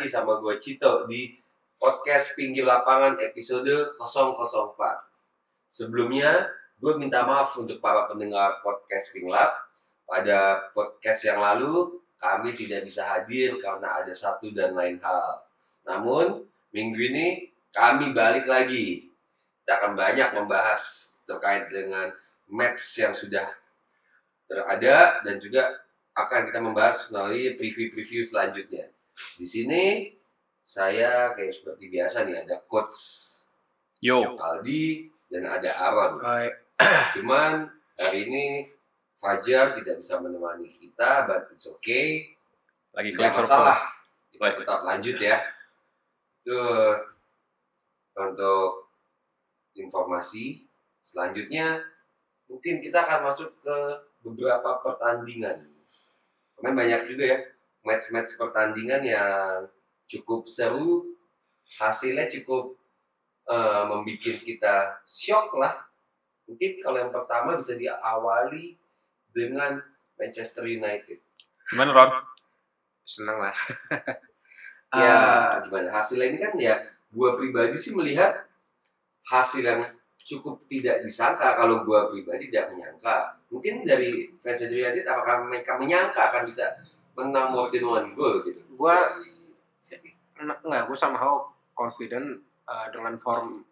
[0.00, 1.28] lagi sama gue Cito di
[1.76, 4.08] podcast Pinggir Lapangan episode 004.
[5.68, 6.48] Sebelumnya,
[6.80, 9.52] gue minta maaf untuk para pendengar podcast Pinglap.
[10.08, 15.44] Pada podcast yang lalu, kami tidak bisa hadir karena ada satu dan lain hal.
[15.84, 19.04] Namun, minggu ini kami balik lagi.
[19.60, 20.80] Kita akan banyak membahas
[21.28, 22.08] terkait dengan
[22.48, 23.44] match yang sudah
[24.48, 25.76] terada dan juga
[26.16, 28.88] akan kita membahas melalui preview-preview selanjutnya.
[29.40, 30.12] Di sini
[30.60, 32.98] saya kayak seperti biasa nih ada coach
[34.00, 36.20] Yo, Aldi dan ada Aaron.
[36.20, 36.54] Baik.
[37.16, 37.68] Cuman
[38.00, 38.44] hari ini
[39.20, 42.32] Fajar tidak bisa menemani kita, but it's okay.
[42.96, 43.76] lagi Tidak masalah.
[44.32, 45.36] Kita tetap lanjut ya.
[46.40, 46.56] Itu
[48.16, 48.88] untuk
[49.76, 50.64] informasi.
[51.04, 51.84] Selanjutnya
[52.48, 53.76] mungkin kita akan masuk ke
[54.24, 55.68] beberapa pertandingan.
[56.56, 57.38] Kemarin banyak juga ya
[57.84, 59.64] match-match pertandingan yang
[60.08, 61.16] cukup seru,
[61.78, 62.76] hasilnya cukup
[63.48, 64.74] eh, membuat kita
[65.06, 65.76] shock lah.
[66.50, 68.74] Mungkin kalau yang pertama bisa diawali
[69.30, 69.78] dengan
[70.18, 71.22] Manchester United.
[71.70, 72.10] Gimana Ron?
[73.06, 73.54] Senang lah.
[74.90, 75.18] ya
[75.62, 76.74] gimana hasilnya ini kan ya
[77.14, 78.34] gua pribadi sih melihat
[79.30, 79.86] hasil yang
[80.18, 85.78] cukup tidak disangka kalau gua pribadi tidak menyangka mungkin dari fans Manchester United apakah mereka
[85.78, 86.66] menyangka akan bisa
[87.18, 88.62] menang more than one goal gitu.
[90.40, 91.44] Nah, enggak, gue somehow
[91.76, 93.64] confident uh, dengan form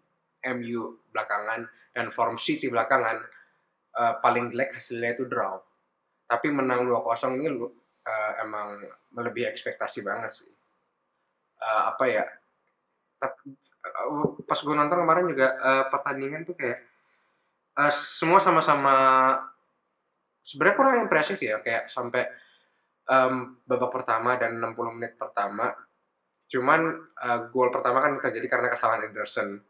[0.45, 1.65] MU belakangan
[1.97, 3.25] dan form City belakangan
[3.97, 5.59] uh, paling jelek hasilnya itu draw.
[6.29, 8.85] Tapi menang 2-0 ini uh, emang
[9.17, 10.51] melebihi ekspektasi banget sih.
[11.59, 12.25] Uh, apa ya?
[13.19, 13.43] tap-
[13.83, 16.79] uh, pas gue nonton kemarin juga uh, pertandingan tuh kayak
[17.77, 18.95] uh, semua sama-sama
[20.47, 22.25] sebenarnya kurang impresif ya kayak sampai
[23.09, 25.73] um, babak pertama dan 60 menit pertama
[26.47, 26.81] cuman
[27.15, 29.61] uh, gol pertama kan terjadi karena kesalahan Ederson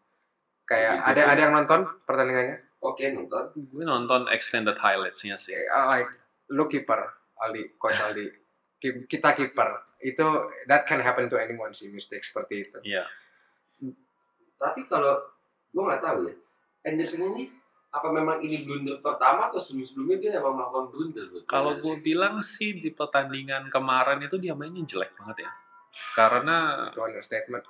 [0.62, 1.08] kayak Gitu.
[1.08, 5.56] ada ada yang nonton pertandingannya oke nonton Gue nonton extended highlights-nya sih.
[5.56, 6.10] Uh, like
[6.48, 7.02] lu kiper
[7.36, 8.26] Aldi coach Aldi
[8.76, 10.22] Ki- kita kiper itu
[10.64, 13.02] that can happen to anyone sih mistake seperti itu Iya.
[14.54, 15.18] tapi kalau
[15.70, 16.34] gua nggak tahu ya
[16.84, 17.50] Anderson ini
[17.88, 22.34] apa memang ini blunder pertama atau sebelum-sebelumnya dia emang melakukan blunder Kalau Manchester gue bilang
[22.44, 25.50] sih di pertandingan kemarin itu dia mainnya jelek banget ya.
[26.12, 27.64] Karena itu understatement.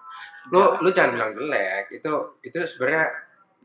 [0.50, 2.02] Lu lu jangan bilang jelek.
[2.02, 3.06] Itu itu sebenarnya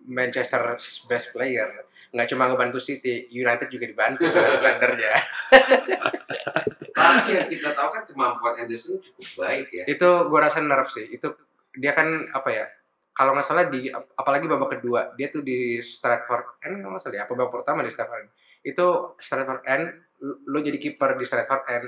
[0.06, 1.90] Manchester's best player.
[2.13, 4.30] Nggak cuma ngebantu City United juga dibantu
[4.62, 5.18] blendernya
[6.94, 9.84] tapi yang kita tahu kan kemampuan Anderson cukup baik ya.
[9.90, 11.06] Itu gua rasa nerf sih.
[11.09, 11.36] Itu
[11.74, 12.66] dia kan apa ya
[13.13, 17.24] kalau nggak salah di apalagi babak kedua dia tuh di Stratford End nggak salah ya
[17.29, 18.31] apa babak pertama di Stratford End
[18.66, 18.85] itu
[19.22, 19.85] Stratford End
[20.24, 21.88] lu jadi kiper di Stratford End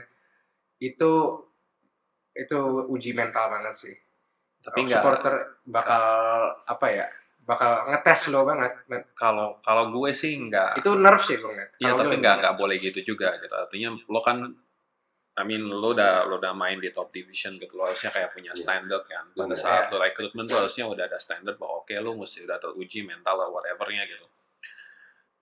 [0.80, 1.12] itu
[2.36, 2.60] itu
[2.92, 3.96] uji mental banget sih
[4.62, 5.34] tapi nggak supporter
[5.66, 6.04] bakal
[6.68, 7.08] apa ya
[7.46, 8.74] bakal ngetes lo banget
[9.14, 10.82] kalau kalau gue sih nggak.
[10.82, 13.54] itu nerf sih gue ngeliat Iya Kalau tapi nggak nggak boleh gitu juga gitu.
[13.54, 14.50] Artinya lo kan
[15.36, 18.56] I mean lo udah lo udah main di top division gitu lo harusnya kayak punya
[18.56, 18.62] Iya.
[18.62, 19.28] standar kan.
[19.30, 19.60] Pada Benar.
[19.60, 23.36] saat lo rekrutmen tuh harusnya udah ada standar bahwa oke lo mesti udah teruji mental
[23.36, 24.24] atau whatevernya gitu.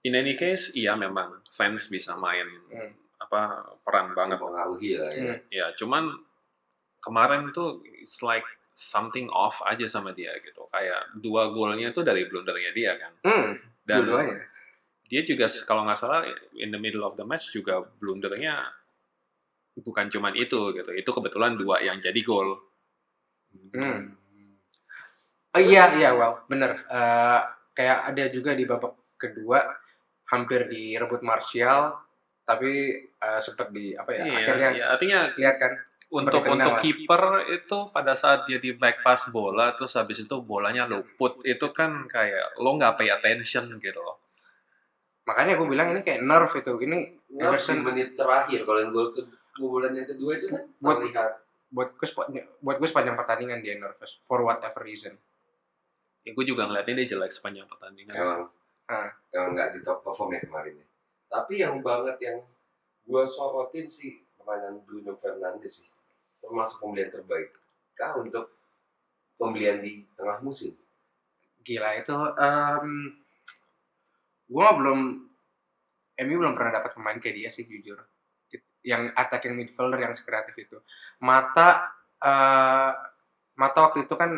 [0.03, 2.91] In any case, iya memang fans bisa main Hmm.
[3.21, 3.41] apa
[3.79, 5.37] peran banget mempengaruhi lah ya Hmm.
[5.47, 6.11] ya cuman
[6.99, 8.43] kemarin tuh it's like
[8.73, 13.47] something off aja sama dia gitu kayak dua golnya tuh dari blundernya dia kan hmm,
[13.85, 14.43] dan dua-duanya
[15.07, 18.59] dia juga kalau nggak salah in the middle of the match juga blundernya
[19.81, 20.91] bukan cuman itu gitu.
[20.93, 22.59] Itu kebetulan dua yang jadi gol
[23.53, 24.09] Hmm.
[25.53, 26.73] Oh iya iya well bener.
[26.89, 27.41] Eh,
[27.77, 29.61] kayak ada juga di babak kedua
[30.33, 31.93] hampir direbut Martial
[32.41, 35.73] tapi eh, sempat di apa ya iya, akhirnya iya, artinya lihat kan
[36.13, 40.85] untuk untuk kiper itu pada saat dia di back pass bola terus habis itu bolanya
[40.85, 44.21] luput itu kan kayak lo nggak pay attention gitu loh.
[45.25, 46.69] Makanya gue bilang ini kayak nerf itu.
[46.83, 46.97] Ini
[47.33, 51.31] Nerf di menit terakhir kalau yang gol ke kebobolan yang kedua itu kan Buat- terlihat.
[51.73, 55.17] buat gue sepanjang buat gue sepanjang pertandingan dia nervous for whatever reason.
[56.21, 58.13] Ya, gue juga ngeliatin dia jelek sepanjang pertandingan.
[58.13, 58.41] Emang.
[58.85, 59.09] Ah.
[59.31, 60.85] emang nggak di top perform ya kemarin ya.
[61.27, 62.37] Tapi yang banget yang
[63.03, 65.89] gue sorotin sih permainan Bruno Fernandes sih.
[66.37, 67.57] Termasuk pembelian terbaik.
[67.93, 68.53] Kah untuk
[69.35, 70.77] pembelian di tengah musim.
[71.63, 72.87] gila itu em
[74.45, 74.99] gue belum
[76.19, 77.95] MU belum pernah dapat pemain kayak dia sih jujur
[78.83, 80.77] yang attacking midfielder yang kreatif itu
[81.23, 82.91] mata eh
[83.53, 84.31] mata waktu itu kan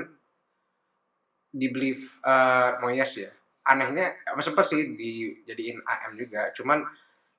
[1.50, 3.32] dibeli eh Moyes ya
[3.66, 6.86] anehnya eh, sempet sih dijadiin AM juga cuman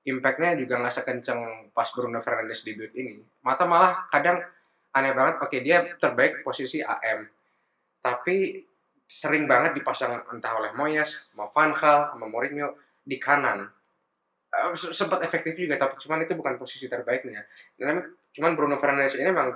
[0.06, 4.42] impactnya juga nggak sekenceng pas Bruno Fernandes debut ini mata malah kadang
[4.96, 5.34] aneh banget.
[5.44, 7.28] Oke, dia terbaik posisi AM.
[8.00, 8.64] Tapi
[9.04, 13.68] sering banget dipasang entah oleh Moyes, mau Van Gaal, sama Mourinho di kanan.
[14.76, 17.44] Se- sempat efektif juga, tapi cuman itu bukan posisi terbaiknya.
[18.36, 19.52] Cuman Bruno Fernandes ini memang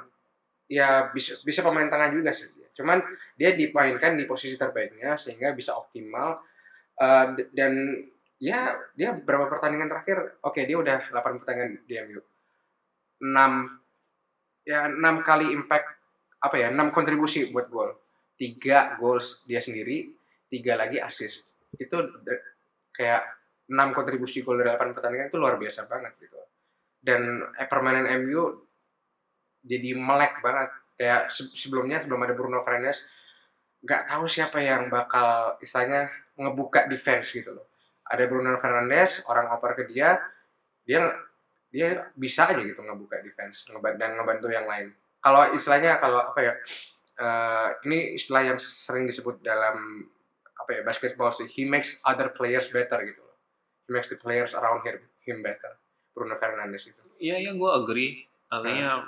[0.70, 2.48] ya bisa bisa pemain tengah juga sih.
[2.76, 3.00] Cuman
[3.36, 6.40] dia dimainkan di posisi terbaiknya sehingga bisa optimal
[7.36, 7.72] d- dan
[8.40, 12.20] ya dia berapa pertandingan terakhir oke dia udah 8 pertandingan di MU
[13.20, 13.52] 6
[14.64, 15.88] ya 6 kali impact
[16.40, 17.92] apa ya 6 kontribusi buat gol
[18.40, 20.08] 3 goals dia sendiri
[20.48, 21.96] 3 lagi assist itu
[22.96, 23.22] kayak
[23.70, 26.36] 6 kontribusi gol dari 8 pertandingan itu luar biasa banget gitu
[27.00, 27.22] dan
[27.56, 28.66] eh, permainan MU
[29.64, 33.04] jadi melek banget kayak se- sebelumnya sebelum ada Bruno Fernandes
[33.80, 37.72] nggak tahu siapa yang bakal istilahnya ngebuka defense gitu loh.
[38.04, 40.20] Ada Bruno Fernandes, orang oper ke dia,
[40.84, 41.00] dia
[41.70, 43.64] dia bisa aja gitu ngebuka defense
[43.96, 44.92] dan ngebantu yang lain.
[45.22, 46.54] Kalau istilahnya kalau apa ya?
[47.20, 50.04] eh, ini istilah yang sering disebut dalam
[50.56, 51.48] apa ya basketball sih.
[51.48, 53.29] He makes other players better gitu
[53.90, 54.96] makes the players around him,
[55.26, 55.74] him better.
[56.10, 57.02] Bruno Fernandes itu.
[57.18, 58.24] Iya, iya gue agree.
[58.48, 59.04] Artinya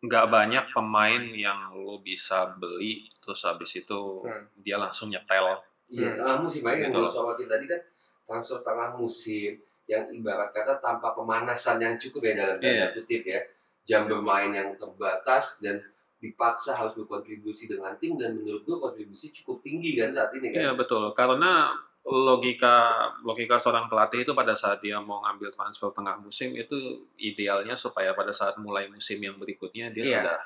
[0.00, 4.44] nggak banyak pemain yang lo bisa beli terus habis itu Hmm.
[4.56, 5.56] dia langsung nyetel.
[5.88, 6.18] Iya, Hmm.
[6.20, 7.10] tengah musim aja yang Gitu gue loh.
[7.10, 7.80] sorotin tadi kan
[8.22, 9.56] transfer tengah musim
[9.86, 12.86] yang ibarat kata tanpa pemanasan yang cukup ya dalam tanda Iya.
[12.92, 13.40] kutip ya.
[13.86, 15.78] Jam bermain yang terbatas dan
[16.18, 20.60] dipaksa harus berkontribusi dengan tim dan menurut gue kontribusi cukup tinggi kan saat ini kan.
[20.60, 21.70] Iya betul, karena
[22.06, 27.74] logika logika seorang pelatih itu pada saat dia mau ngambil transfer tengah musim itu idealnya
[27.74, 30.18] supaya pada saat mulai musim yang berikutnya dia Iya.
[30.22, 30.38] sudah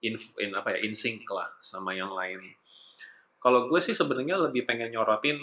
[0.00, 2.40] in, in apa ya in sync lah sama yang lain.
[3.36, 5.36] Kalau gue sih sebenarnya lebih pengen nyorotin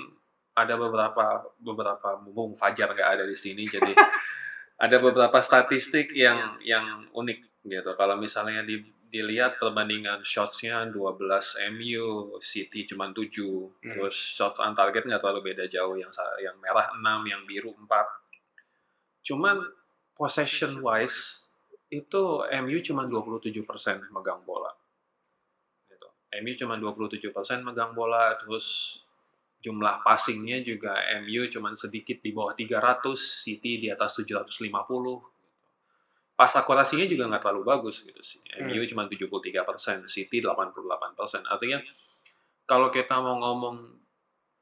[0.57, 3.93] ada beberapa beberapa mumpung Fajar nggak ada di sini jadi
[4.85, 7.93] ada beberapa statistik yang yang unik gitu.
[7.93, 8.81] Kalau misalnya di,
[9.13, 13.93] dilihat perbandingan shotsnya 12 MU, City cuma 7, Hmm.
[13.93, 16.09] terus shots on target nggak terlalu beda jauh, yang
[16.41, 18.09] yang merah 6, yang biru 4.
[19.21, 19.61] Cuman
[20.17, 21.45] possession wise
[21.93, 24.73] itu MU cuma 27% megang bola.
[25.85, 26.09] Gitu.
[26.41, 28.97] MU cuma 27% megang bola, terus
[29.61, 35.21] jumlah passingnya juga MU cuma sedikit di bawah 300, City di atas 750.
[36.33, 38.41] Pas akurasinya juga nggak terlalu bagus gitu sih.
[38.59, 41.45] MU cuma 73%, City 88%.
[41.45, 41.77] Artinya
[42.65, 43.77] kalau kita mau ngomong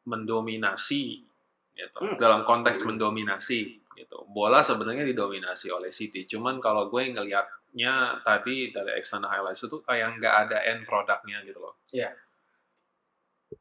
[0.04, 1.24] mendominasi
[1.72, 2.18] gitu, Hmm.
[2.18, 3.60] dalam konteks mendominasi
[3.94, 4.18] gitu.
[4.28, 6.26] Bola sebenarnya didominasi oleh City.
[6.26, 11.60] Cuman kalau gue ngelihatnya tadi dari external highlights itu kayak nggak ada end produknya gitu
[11.60, 11.78] loh.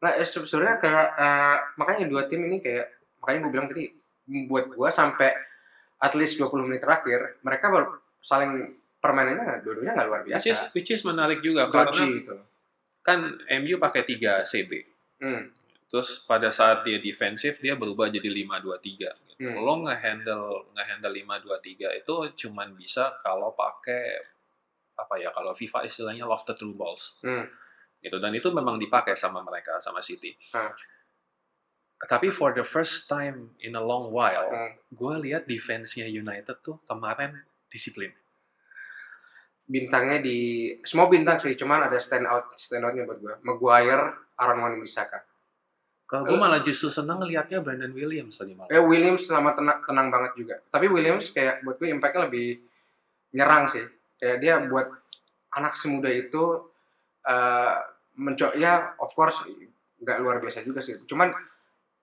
[0.01, 2.87] Nah, eh, se- sebenarnya kayak eh, makanya dua tim ini kayak
[3.21, 3.85] makanya gue bilang tadi
[4.47, 5.31] buat gue sampai
[6.01, 7.93] at least 20 menit terakhir mereka baru
[8.25, 10.75] saling permainannya dua-duanya nggak luar Which is, biasa.
[10.77, 12.37] which is menarik juga karena Dodgy gitu.
[13.01, 13.19] kan
[13.65, 14.73] MU pakai 3 CB.
[15.25, 15.43] Hmm.
[15.91, 19.33] Terus pada saat dia defensif dia berubah jadi 5-2-3 gitu.
[19.41, 19.57] Hmm.
[19.65, 22.15] Lo nge-handle nge-handle 5-2-3 itu
[22.47, 24.21] cuman bisa kalau pakai
[25.01, 27.17] apa ya kalau FIFA istilahnya lofted through balls.
[27.25, 27.49] Hmm.
[28.05, 30.37] Gitu dan itu memang dipakai sama mereka sama City.
[30.53, 30.69] Ah.
[32.01, 34.73] Tapi for the first time in a long while, Hmm.
[34.89, 37.29] gue lihat defense-nya United tuh kemarin
[37.69, 38.09] disiplin.
[39.71, 40.39] Bintangnya di
[40.83, 43.35] semua bintang sih, cuman ada stand out stand outnya buat gue.
[43.47, 45.23] Maguire, Aaron Wan Bisaka.
[46.11, 46.43] Kalau gue Eh.
[46.43, 48.67] malah justru senang ngelihatnya Brandon Williams tadi malam.
[48.67, 50.57] Eh Williams selama tenang, tenang banget juga.
[50.67, 52.59] Tapi Williams kayak buat gue impact-nya lebih
[53.31, 53.87] nyerang sih.
[54.19, 54.91] Kayak dia buat
[55.55, 56.67] anak semuda itu
[57.23, 57.77] eh
[58.17, 59.39] mencoba ya of course
[60.03, 60.99] nggak luar biasa juga sih.
[61.07, 61.31] Cuman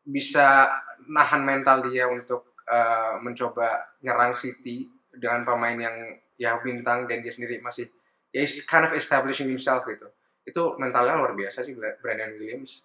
[0.07, 0.71] bisa
[1.11, 5.97] nahan mental dia untuk eh, mencoba nyerang City dengan pemain yang
[6.39, 7.89] ya bintang dan dia sendiri masih
[8.31, 10.07] ya is kind of establishing himself gitu.
[10.47, 12.83] Itu mentalnya luar biasa sih Brandon Williams.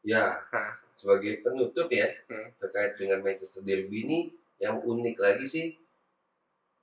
[0.00, 0.72] Ya, Nah.
[0.96, 2.48] sebagai penutup ya Hmm.
[2.56, 4.18] terkait dengan Manchester Derby ini
[4.56, 5.66] yang unik lagi sih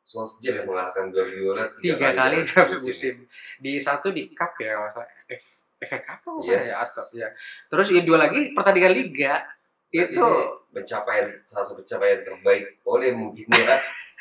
[0.05, 3.15] Solskjaer yang mengalahkan Guardiola tiga kali dalam dalam musim
[3.59, 4.79] di satu di cup ya
[5.27, 6.73] F Cup apa Yes.
[6.73, 7.29] ya atau ya
[7.69, 9.45] terus yang dua lagi pertandingan liga
[9.87, 10.27] Berarti itu
[10.73, 13.77] pencapaian salah satu pencapaian terbaik oleh mungkin ya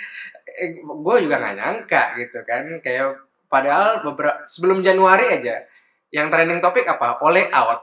[0.63, 5.65] eh, gue juga nggak nyangka gitu kan kayak padahal beberapa sebelum Januari aja
[6.13, 7.83] yang trending topik apa oleh out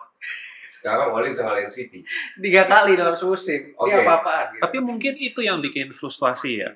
[0.70, 2.04] sekarang oleh bisa ngalahin City
[2.40, 3.88] tiga kali dalam semusim Oke.
[3.88, 4.62] ini apa apaan gitu.
[4.68, 6.76] Tapi mungkin itu yang bikin frustrasi ya.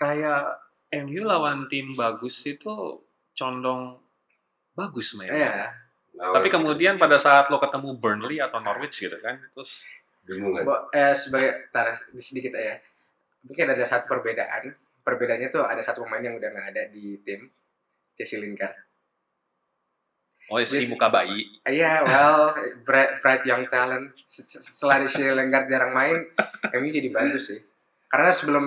[0.00, 0.64] Kayak
[1.04, 3.04] MU lawan tim bagus itu
[3.36, 4.00] condong
[4.72, 5.36] bagus mainnya.
[5.36, 5.83] ya
[6.14, 9.82] Lawan Tapi kemudian pada saat lo ketemu Burnley atau Norwich gitu kan, terus
[10.22, 12.80] bingung kan eh, sebagai tar, sedikit aja
[13.44, 14.72] mungkin ada satu perbedaan
[15.04, 17.44] perbedaannya tuh ada satu pemain yang udah nggak ada di tim
[18.16, 18.72] Jesse Lingard.
[20.48, 21.56] Oh, si muka bayi.
[21.64, 22.52] Iya, well,
[22.84, 24.12] bright, bright young talent.
[24.28, 26.20] Se- se- Setelah Jesse Lingard jarang main,
[26.76, 27.60] MU jadi bagus sih.
[28.12, 28.64] Karena sebelum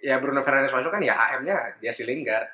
[0.00, 2.48] ya Bruno Fernandes masuk kan ya AM-nya Jesse Lingard.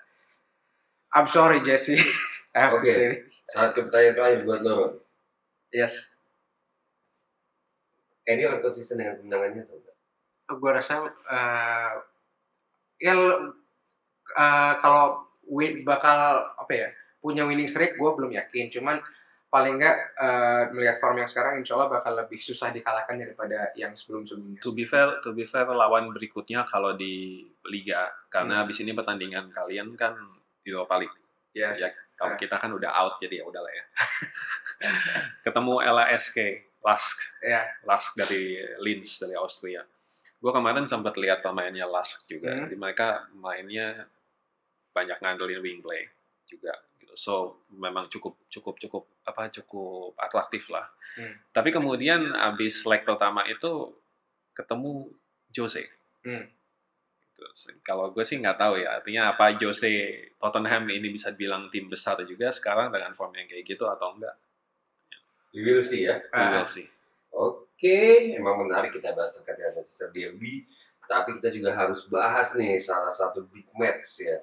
[1.14, 1.97] I'm sorry Jesse.
[2.52, 2.88] I have to Oke.
[2.88, 3.25] say.
[3.49, 4.92] Saat ke pertanyaan terakhir buat lo, Ron.
[5.71, 6.12] Yes.
[8.25, 9.90] MU akan konsisten dengan kemenangannya atau enggak?
[10.52, 11.00] gue rasa
[11.32, 11.90] eh
[13.00, 13.14] ya
[14.37, 19.00] eh, kalau win, bakal apa ya punya winning streak gue belum yakin cuman
[19.49, 23.97] paling nggak eh, melihat form yang sekarang insya Allah bakal lebih susah dikalahkan daripada yang
[23.97, 28.62] sebelum sebelumnya To be fair, to be fair lawan berikutnya kalau di liga karena Hmm.
[28.62, 30.14] habis ini pertandingan kalian kan
[30.62, 31.16] Europa League.
[31.52, 31.88] yes Ya,
[32.23, 33.85] kalau kita kan udah out jadi ya udahlah ya.
[35.45, 36.37] Ketemu LASK,
[36.87, 39.83] Lask, ya Lask dari Linz dari Austria.
[40.38, 42.55] Gue kemarin sempat lihat pemainnya Lask juga.
[42.55, 42.71] Hmm.
[42.71, 44.07] Jadi mereka mainnya
[44.95, 46.07] banyak ngandelin wing play
[46.47, 47.14] juga gitu.
[47.19, 47.35] So
[47.75, 50.87] memang cukup cukup cukup apa cukup atraktif lah.
[51.19, 51.35] Hmm.
[51.50, 53.91] Tapi kemudian abis leg pertama itu
[54.55, 55.11] ketemu
[55.50, 55.91] Jose.
[56.23, 56.47] Hmm.
[57.42, 59.90] Terus, Kalau gue sih nggak tahu ya, artinya apa Jose
[60.38, 64.38] Tottenham ini bisa bilang tim besar juga sekarang dengan form yang kayak gitu atau enggak?
[65.50, 66.22] We will see ya.
[66.22, 66.62] We Ah.
[66.62, 66.87] will see.
[67.34, 70.64] Oke, emang menarik kita bahas terkait dengan Manchester Derby.
[71.02, 74.38] Tapi kita juga harus bahas nih salah satu big match ya.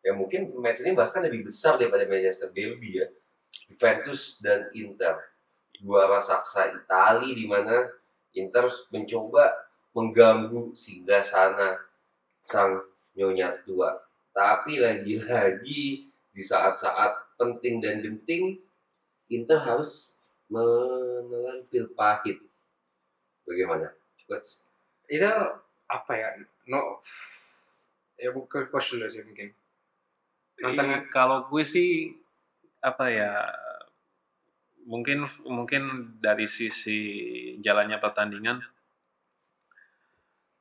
[0.00, 3.06] Ya mungkin match ini bahkan lebih besar daripada Manchester Derby ya.
[3.68, 5.20] Juventus dan Inter.
[5.78, 7.86] Dua raksasa Itali di mana
[8.34, 9.52] Inter mencoba
[9.94, 11.78] mengganggu singgah sana
[12.48, 12.80] sang
[13.12, 13.92] nyonya tua.
[14.32, 18.56] Tapi lagi-lagi di saat-saat penting dan genting
[19.28, 20.16] Inter harus
[20.48, 22.40] menelan pil pahit.
[23.44, 23.92] Bagaimana?
[24.24, 24.64] Coach?
[25.08, 25.24] itu
[25.88, 26.28] apa ya
[26.68, 27.00] no
[28.20, 29.48] ya bukan dulu sih mungkin
[30.60, 32.12] Nonton kalau gue sih
[32.84, 33.32] apa ya
[34.84, 37.00] mungkin mungkin dari sisi
[37.64, 38.58] jalannya pertandingan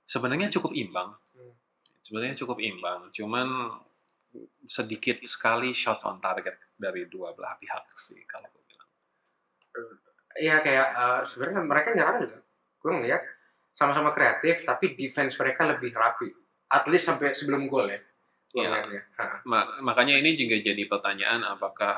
[0.07, 1.17] sebenarnya cukup imbang.
[2.07, 3.75] Sebenarnya cukup imbang cuman
[4.63, 8.87] sedikit sekali shots on target dari dua belah pihak sih kalau gue bilang
[10.37, 12.37] Iya kayak eh, sebenarnya mereka nyerang juga.
[12.77, 13.23] Gue ngeliat
[13.73, 16.29] sama-sama kreatif tapi defense mereka lebih rapi.
[16.69, 17.97] At least sampai sebelum gol ya.
[18.47, 18.69] Gue Iya.
[18.69, 19.01] ngeliatnya.
[19.17, 19.25] Ha.
[19.43, 21.97] Ma- makanya ini juga jadi pertanyaan apakah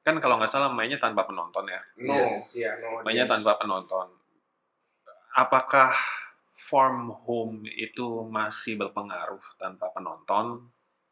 [0.00, 2.54] kan kalau nggak salah mainnya tanpa penonton ya No, Yes.
[2.54, 3.02] iya no.
[3.02, 3.42] mainnya audience.
[3.42, 4.06] tanpa penonton.
[5.34, 5.90] Apakah
[6.64, 10.64] form home itu masih berpengaruh tanpa penonton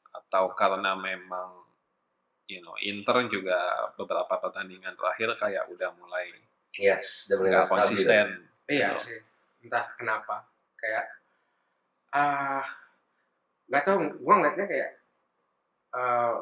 [0.09, 1.61] atau karena memang
[2.49, 6.33] you know Inter juga beberapa pertandingan terakhir kayak udah mulai
[6.73, 8.49] Yes, udah mulai konsisten.
[8.65, 9.05] Iya gitu.
[9.05, 9.19] sih.
[9.69, 10.49] Entah kenapa.
[10.81, 11.05] Kayak
[12.17, 12.65] ah
[13.69, 13.99] nggak tahu.
[14.25, 14.91] Gue ngeliatnya kayak
[15.93, 16.35] eh,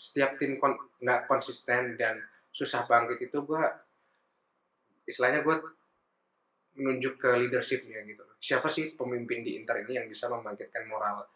[0.00, 2.16] setiap tim kon- nggak konsisten dan
[2.48, 3.64] susah bangkit itu gue
[5.04, 5.56] istilahnya gue
[6.78, 8.22] menunjuk ke leadershipnya gitu.
[8.38, 11.26] Siapa sih pemimpin di Inter ini yang bisa membangkitkan moral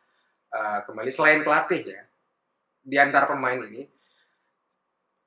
[0.49, 2.03] eh, kembali selain pelatih ya?
[2.83, 3.83] Di antara pemain ini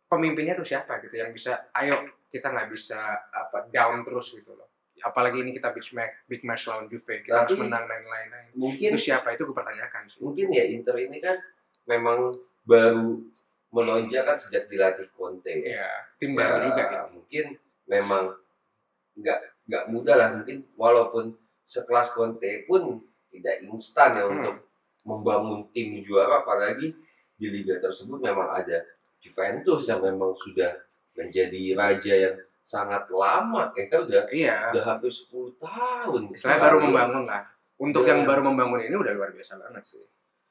[0.05, 1.97] pemimpinnya tuh siapa gitu yang bisa ayo
[2.29, 4.69] kita nggak bisa apa down terus gitu loh
[5.01, 8.45] apalagi ini kita big match big match lawan Juve kita harus Tapi- menang dan lain-lain
[8.55, 11.37] Mungkin itu siapa itu gue pertanyakan sih mungkin ya Inter ini kan
[11.85, 13.21] memang baru
[13.69, 15.83] melonjak kan sejak dilatih Conte ya.
[15.83, 17.45] ya tim baru Ya, juga gitu Mungkin
[17.85, 18.23] memang
[19.15, 24.33] nggak nggak mudah lah mungkin walaupun sekelas Conte pun tidak instan ya Hmm.
[24.35, 24.55] untuk
[25.03, 26.93] membangun tim juara apalagi
[27.33, 28.81] di liga tersebut memang ada
[29.17, 30.71] Juventus yang memang sudah
[31.13, 36.77] menjadi raja yang sangat lama ya kan udah iya udah hampir 10 tahun istilahnya baru
[36.81, 37.41] membangun lah
[37.75, 38.15] untuk Ya.
[38.15, 40.01] yang baru membangun ini udah luar biasa banget sih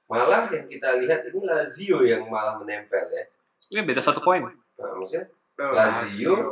[0.05, 3.25] malah yang kita lihat ini Lazio yang malah menempel ya
[3.65, 4.45] Ini beda satu poin.
[4.77, 6.43] nah, maksudnya Oh, Lazio, ya.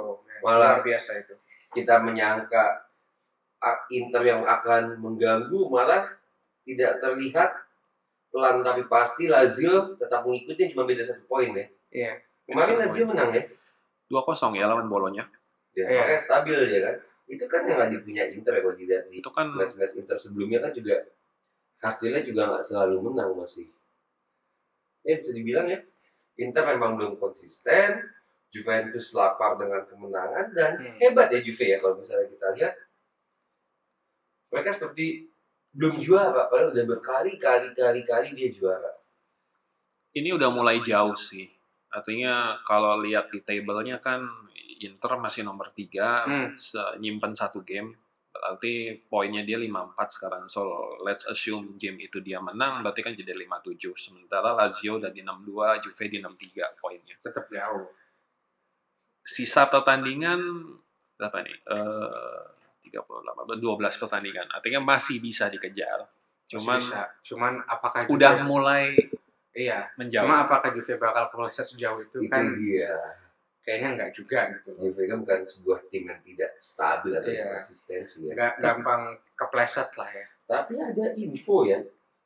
[0.41, 1.35] malah- luar biasa itu
[1.73, 2.87] kita menyangka
[3.95, 6.11] Inter yang akan mengganggu malah
[6.67, 7.51] tidak terlihat
[8.33, 8.61] pelan.
[8.63, 11.67] Tapi pasti Lazio tetap mengikuti cuma beda satu poin ya.
[11.93, 12.13] Iya.
[12.49, 13.43] Kemarin Lazio menang ya?
[14.11, 15.25] 2-0 ya lawan Bolonya.
[15.73, 16.05] ya Iya.
[16.05, 16.97] makanya stabil dia kan.
[17.31, 20.61] Itu kan yang nggak dipunya Inter ya kalau dilihat di Itu kan match-match Inter sebelumnya
[20.61, 21.01] kan juga
[21.81, 23.73] hasilnya juga nggak selalu menang masih.
[25.07, 25.81] Ya bisa dibilang ya
[26.37, 28.05] Inter memang belum konsisten
[28.53, 30.97] Juventus lapar dengan kemenangan dan Hmm.
[31.01, 32.75] hebat ya Juve ya kalau misalnya kita lihat
[34.53, 35.33] mereka seperti
[35.73, 38.93] belum juara padahal udah berkali-kali kali-kali dia juara
[40.13, 41.49] ini udah mulai jauh sih.
[41.89, 44.29] Artinya kalau lihat di tabelnya kan
[44.83, 46.53] Inter masih nomor 3, Hmm.
[47.01, 47.97] nyimpen satu game
[48.33, 50.49] Berarti poinnya dia 54 sekarang.
[50.49, 50.65] So,
[51.05, 53.93] let's assume game itu dia menang, berarti kan jadi 57.
[54.01, 57.13] Sementara Lazio udah di 62, Juve di 63 poinnya.
[57.21, 57.93] tetap jauh.
[59.23, 60.39] Sisa pertandingan,
[61.17, 61.57] berapa nih?
[61.65, 62.41] Eh
[62.91, 63.63] 38, 12
[63.97, 64.47] pertandingan.
[64.51, 66.05] Artinya masih bisa dikejar.
[66.45, 67.03] Cuman Masih bisa.
[67.25, 68.93] cuman apakah udah mulai
[69.53, 70.25] iya menjauh.
[70.25, 72.93] cuma apakah Juve bakal proses sejauh itu, Itu kan dia.
[73.63, 77.57] kayaknya nggak juga gitu Juve kan bukan sebuah tim yang tidak stabil atau Iya.
[77.57, 78.33] konsistensi ya.
[78.35, 79.03] nggak gampang
[79.33, 81.81] kepleset lah ya Tapi ada info ya,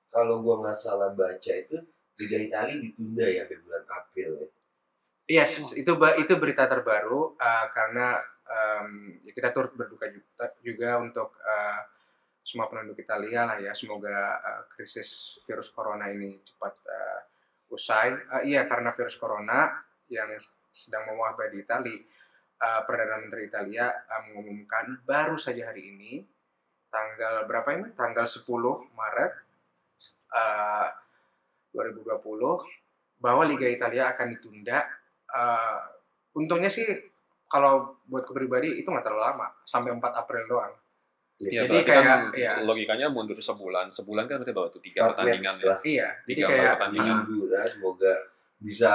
[0.09, 1.77] kalau gua nggak salah baca itu
[2.17, 4.49] Liga Italia ditunda ya sampai bulan April ya.
[5.27, 5.93] Yes itu
[6.23, 11.81] itu berita terbaru uh, karena um, ya kita turut berduka juga, juga untuk uh,
[12.47, 17.21] semua penduduk Italia lah ya semoga uh, krisis virus corona ini cepat uh,
[17.75, 20.31] usai Uh, iya karena virus corona yang
[20.71, 21.99] sedang mewabah di Italia
[22.63, 26.23] uh, Perdana Menteri Italia uh, mengumumkan baru saja hari ini
[26.89, 27.93] tanggal berapa ini?
[27.93, 28.47] Tanggal 10
[28.97, 29.33] Maret
[30.33, 30.89] uh,
[31.77, 34.87] 2020 bahwa Liga Italia akan ditunda.
[35.37, 35.77] Uh,
[36.33, 36.89] untungnya sih
[37.47, 40.73] kalau buat ke pribadi itu nggak terlalu lama, sampai 4 April doang.
[41.37, 42.53] Ya, Jadi berarti kan kayak- iya.
[42.65, 43.93] logikanya mundur sebulan.
[43.93, 45.67] Sebulan kan berarti baru tuh tiga pertandingan ya.
[45.67, 47.17] lah, Iya, jadi Tiga kayak pertandingan.
[47.23, 47.63] minggu ya.
[47.67, 48.13] Semoga
[48.57, 48.93] bisa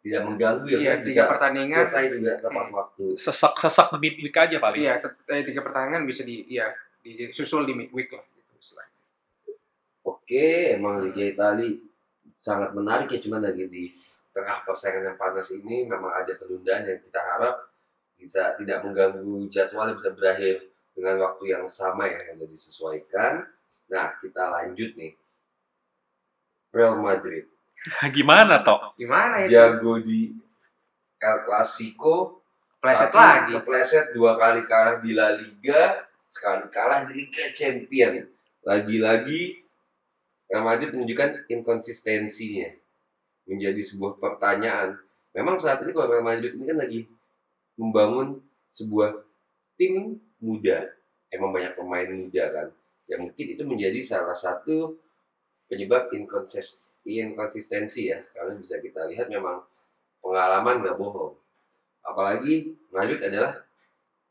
[0.00, 0.78] tidak mengganggu ya.
[0.78, 0.98] Iya, kan?
[1.00, 1.78] tiga bisa pertandingan.
[1.82, 2.78] selesai juga tepat Hmm.
[2.78, 3.04] waktu.
[3.18, 4.80] Sesak-sesak midweek aja paling.
[4.80, 6.70] iya eh, tiga pertandingan bisa di iya
[7.00, 8.94] disusul di midweek lah gitu istilahnya.
[10.02, 11.74] Oke, emang Liga Italia
[12.38, 13.90] sangat menarik ya, cuman lagi di
[14.30, 17.56] tengah persaingan yang panas ini memang ada penundaan yang kita harap
[18.14, 20.56] bisa tidak mengganggu jadwal yang bisa berakhir
[20.94, 23.32] dengan waktu yang sama ya yang sudah disesuaikan.
[23.90, 25.18] Nah, kita lanjut nih.
[26.70, 27.50] Real Madrid
[28.16, 28.94] Gimana toh?
[28.94, 29.50] Gimana itu?
[29.56, 30.30] jago di
[31.20, 32.44] El Clasico,
[32.80, 33.52] Pleset lagi.
[33.58, 36.00] kepleset dua kali kalah di La Liga,
[36.32, 38.24] sekali kalah di Liga Champion.
[38.64, 39.64] Lagi-lagi
[40.48, 42.79] Real Madrid menunjukkan inkonsistensinya
[43.50, 44.94] menjadi sebuah pertanyaan.
[45.34, 47.00] Memang saat ini kalau Madrid ini kan lagi
[47.74, 48.38] membangun
[48.70, 49.26] sebuah
[49.74, 50.86] tim muda.
[51.30, 52.68] Emang banyak pemain muda kan.
[53.10, 54.94] Yang mungkin itu menjadi salah satu
[55.66, 58.22] penyebab inkonsis- inkonsistensi ya.
[58.30, 59.66] Karena bisa kita lihat memang
[60.22, 61.34] pengalaman nggak bohong.
[62.06, 63.58] Apalagi Madrid adalah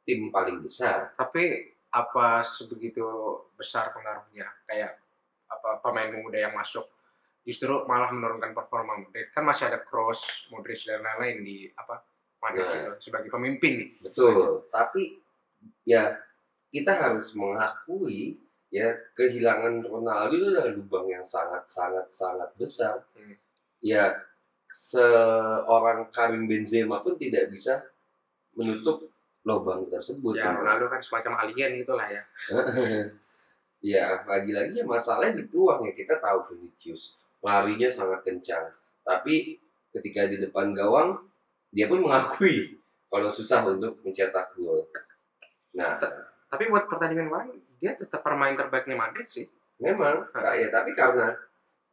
[0.08, 1.12] tim paling besar.
[1.20, 3.04] Tapi apa sebegitu
[3.56, 4.48] besar pengaruhnya?
[4.68, 5.00] Kayak
[5.50, 6.86] apa pemain muda yang masuk
[7.44, 9.32] justru malah menurunkan performa Madrid.
[9.32, 12.04] Kan masih ada Kroos, Modric dan lain-lain di apa
[12.40, 12.96] Madrid Nah.
[13.00, 14.00] sebagai pemimpin.
[14.00, 14.68] Betul.
[14.72, 15.20] Tapi
[15.84, 16.16] ya
[16.70, 18.38] kita harus mengakui
[18.70, 23.02] ya kehilangan Ronaldo itu adalah lubang yang sangat sangat sangat besar.
[23.18, 23.36] Hmm.
[23.82, 24.14] Ya
[24.70, 27.82] seorang Karim Benzema pun tidak bisa
[28.54, 29.10] menutup
[29.42, 30.38] lubang tersebut.
[30.38, 32.24] Ya Ronaldo kan semacam alien gitulah ya.
[33.80, 38.68] ya lagi-lagi ya masalahnya di peluang ya kita tahu Vinicius larinya sangat kencang
[39.04, 39.58] tapi
[39.90, 41.18] ketika di depan gawang
[41.72, 42.78] dia pun mengakui
[43.10, 44.86] kalau susah untuk mencetak gol
[45.74, 45.98] nah
[46.50, 49.46] Tapi buat pertandingan kemarin dia tetap pemain terbaiknya Madrid sih.
[49.80, 51.32] memang ya tapi karena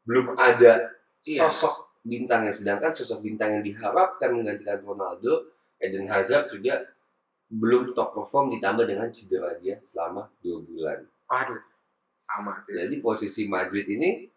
[0.02, 1.50] belum ada Iya.
[1.50, 5.50] sosok bintang yang sedangkan sosok bintang yang diharapkan menggantikan Ronaldo
[5.82, 6.86] Eden Hazard juga
[7.50, 11.58] belum top perform ditambah dengan cedera dia selama dua bulan Aduh,
[12.38, 12.86] amat ya.
[12.86, 14.30] Jadi posisi Madrid ini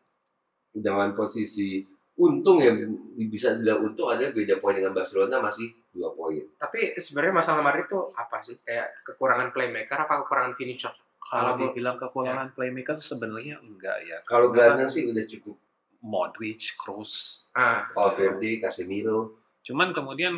[0.73, 1.83] dengan posisi
[2.19, 2.75] untung ya
[3.15, 6.43] bisa dibilang untung ada beda poin dengan Barcelona masih dua poin.
[6.59, 8.59] Tapi sebenarnya masalah Madrid tuh apa sih?
[8.59, 10.91] Kayak kekurangan playmaker apa kekurangan finisher?
[11.19, 14.17] Kalau dibilang kekurangan playmaker sebenarnya enggak ya.
[14.27, 15.55] Kalau gelandang sih udah cukup
[15.99, 17.43] Modric, Kroos.
[17.51, 19.43] Ah, Valverde, Casemiro.
[19.63, 20.31] Cuman kemudian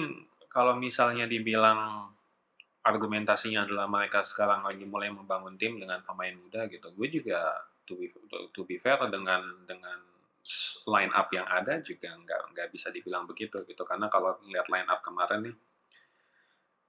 [0.50, 2.10] kalau misalnya dibilang
[2.82, 6.90] argumentasinya adalah mereka sekarang lagi mulai membangun tim dengan pemain muda gitu.
[6.98, 7.54] Gue juga
[7.86, 8.10] to be,
[8.52, 10.11] to be fair dengan dengan
[10.90, 14.90] line up yang ada juga nggak nggak bisa dibilang begitu gitu karena kalau lihat line
[14.90, 15.56] up kemarin nih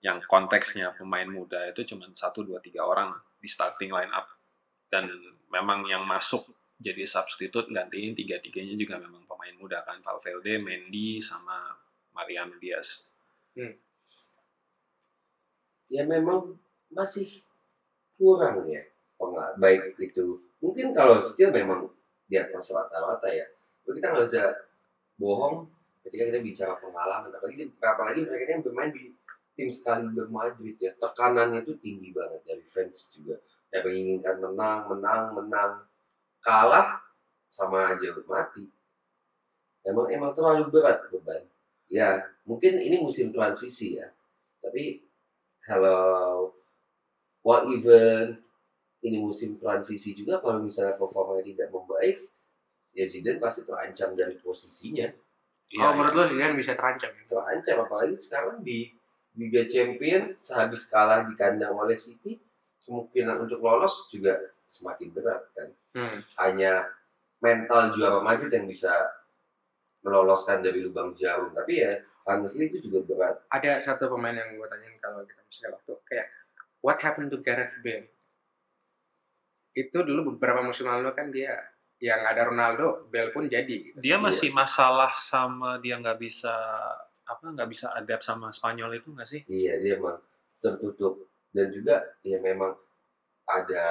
[0.02, 4.26] yang konteksnya pemain muda itu cuma satu dua tiga orang di starting line up
[4.90, 5.06] dan
[5.52, 6.48] memang yang masuk
[6.82, 11.78] jadi substitute gantiin tiga tiganya juga memang pemain muda kan Valverde, Mendy sama
[12.10, 13.06] Mariano Diaz.
[15.86, 16.58] Ya memang
[16.90, 17.46] masih
[18.18, 18.82] kurang ya
[19.14, 20.42] pengal baik itu.
[20.58, 21.86] Mungkin kalau still memang
[22.32, 23.44] di atas rata-rata ya.
[23.84, 24.44] Tapi kita nggak bisa
[25.20, 25.68] bohong
[26.08, 27.28] ketika kita bicara pengalaman.
[27.28, 29.12] Apalagi, apalagi mereka yang bermain di
[29.52, 30.96] tim sekali Madrid ya.
[30.96, 33.36] Tekanannya itu tinggi banget dari fans juga.
[33.68, 35.72] Ya menginginkan menang, menang, menang.
[36.40, 37.04] Kalah
[37.52, 38.64] sama aja mati.
[39.84, 41.44] Emang emang terlalu berat beban.
[41.92, 44.08] Ya mungkin ini musim transisi ya.
[44.58, 45.04] Tapi
[45.62, 46.50] kalau
[47.44, 48.41] what even
[49.02, 52.22] ini musim transisi juga kalau misalnya performanya tidak membaik,
[52.94, 55.10] ya Zidane pasti terancam dari posisinya.
[55.72, 57.10] Iya, oh, menurut lo Zidane bisa terancam?
[57.26, 58.94] Terancam apalagi sekarang di
[59.34, 62.36] Liga Champion sehabis kalah di kandang oleh City,
[62.84, 64.38] kemungkinan untuk lolos juga
[64.68, 65.68] semakin berat kan.
[65.96, 66.18] Hmm.
[66.38, 66.86] Hanya
[67.42, 68.92] mental juara Madrid yang bisa
[70.04, 71.50] meloloskan dari lubang jarum.
[71.56, 71.92] Tapi ya
[72.28, 73.36] honestly itu juga berat.
[73.48, 76.26] Ada satu pemain yang gue tanyain kalau kita ada waktu kayak
[76.84, 78.11] what happened to Gareth Bale?
[79.72, 81.56] Itu dulu beberapa musim lalu kan dia
[81.96, 83.64] yang ada Ronaldo, Bale pun jadi.
[83.88, 83.98] Gitu.
[83.98, 84.20] Dia Iya.
[84.20, 86.52] masih masalah sama dia nggak bisa
[87.22, 89.40] apa nggak bisa adapt sama Spanyol itu nggak sih?
[89.44, 90.18] Iya dia emang
[90.58, 92.74] tertutup dan juga ya memang
[93.44, 93.86] ada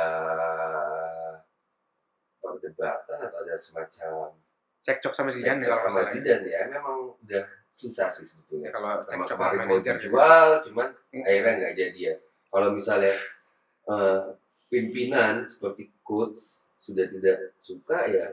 [2.38, 4.36] perdebatan atau ada semacam
[4.82, 6.16] Cekcok sama Zidane ya cekcok kalau sama nggak salah.
[6.18, 8.70] Zidane ya memang udah susah sih Ya, sebetulnya.
[8.74, 9.94] kalau Sama cekcok sama manajer.
[9.96, 11.24] dijual, cuman Hmm.
[11.24, 12.16] akhirnya nggak jadi ya.
[12.50, 13.14] Kalau misalnya
[13.84, 14.22] eh,
[14.72, 18.32] pimpinan seperti coach sudah tidak suka ya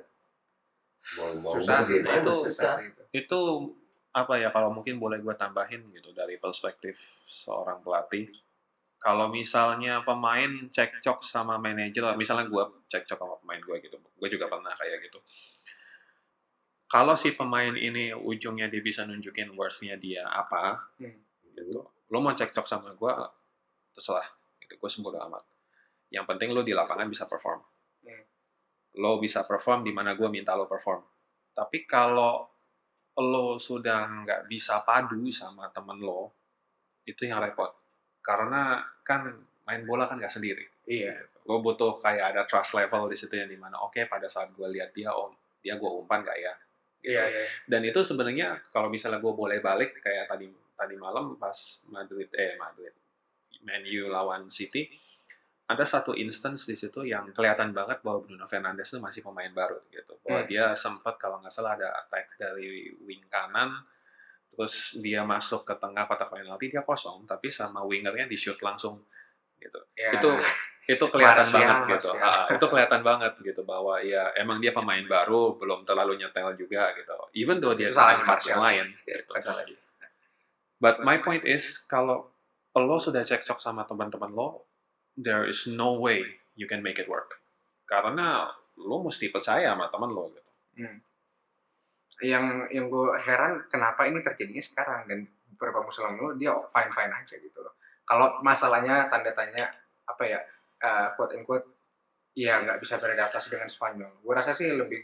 [1.19, 2.73] mau mau Susah sih, bagaimana itu susah.
[2.79, 3.03] sih itu.
[3.13, 3.41] Itu
[4.13, 6.97] apa ya kalau mungkin boleh gue tambahin gitu dari perspektif
[7.27, 8.29] seorang pelatih.
[8.99, 14.51] Kalau misalnya pemain cekcok sama manajer, misalnya gue cekcok sama pemain gue gitu, gue juga
[14.51, 15.23] pernah kayak gitu.
[16.89, 21.15] Kalau si pemain ini ujungnya dia bisa nunjukin worth-nya dia apa, Hmm.
[21.55, 21.85] gitu.
[22.09, 23.13] Lo mau cekcok sama gue,
[23.93, 24.25] terserah.
[24.59, 24.75] Gitu.
[24.75, 25.45] Gue sebodo amat.
[26.09, 27.61] Yang penting lo di lapangan bisa perform.
[28.05, 28.25] Hmm.
[29.01, 31.05] Lo bisa perform di mana gue minta lo perform.
[31.53, 32.47] Tapi kalau
[33.19, 36.33] lo sudah nggak bisa padu sama temen lo,
[37.05, 37.71] itu yang repot.
[38.23, 39.27] Karena kan
[39.67, 40.65] main bola kan nggak sendiri.
[40.89, 41.19] Iya.
[41.45, 44.69] Lo butuh kayak ada trust level di situ yang di mana, oke pada saat gue
[44.71, 46.55] lihat dia, oh dia gue umpan gak ya?
[46.99, 47.15] Gitu.
[47.15, 47.45] Iya, iya.
[47.67, 51.55] Dan itu sebenarnya kalau misalnya gue boleh balik kayak tadi tadi malam pas
[51.91, 52.95] Madrid eh Madrid
[53.63, 54.87] Man U lawan City
[55.69, 59.77] ada satu instance di situ yang kelihatan banget bahwa Bruno Fernandes itu masih pemain baru
[59.93, 60.17] gitu.
[60.25, 60.49] Bahwa Hmm.
[60.49, 63.77] dia sempat kalau nggak salah ada attack dari wing kanan
[64.49, 68.97] terus dia masuk ke tengah kotak penalti dia kosong tapi sama wingernya di shoot langsung
[69.61, 69.77] gitu.
[69.93, 70.17] Ya.
[70.17, 70.41] Itu
[70.89, 72.11] itu kelihatan Martial, banget gitu.
[72.17, 72.33] Martial.
[72.33, 76.97] Ah, itu kelihatan banget gitu bahwa ya emang dia pemain baru, belum terlalu nyetel juga
[76.97, 77.13] gitu.
[77.37, 78.61] Even though dia Itu salahnya tempat yang Martial.
[78.65, 78.87] lain.
[79.05, 79.33] Ya, gitu.
[79.37, 79.65] salah.
[80.81, 82.33] But my point is kalau
[82.73, 84.68] lo sudah cekcok sama teman-teman lo,
[85.19, 86.23] there is no way
[86.55, 87.43] you can make it work.
[87.85, 88.47] Karena
[88.79, 90.47] lo mesti percaya sama teman lo gitu.
[92.19, 95.19] yang yang gue heran kenapa ini terjadinya sekarang dan
[95.55, 99.71] beberapa musim lalu dia fine fine aja gitu loh kalau masalahnya tanda tanya
[100.03, 100.39] apa ya
[100.79, 101.63] uh, quote and quote
[102.35, 104.99] ya nggak bisa beradaptasi dengan Spanyol gue rasa sih lebih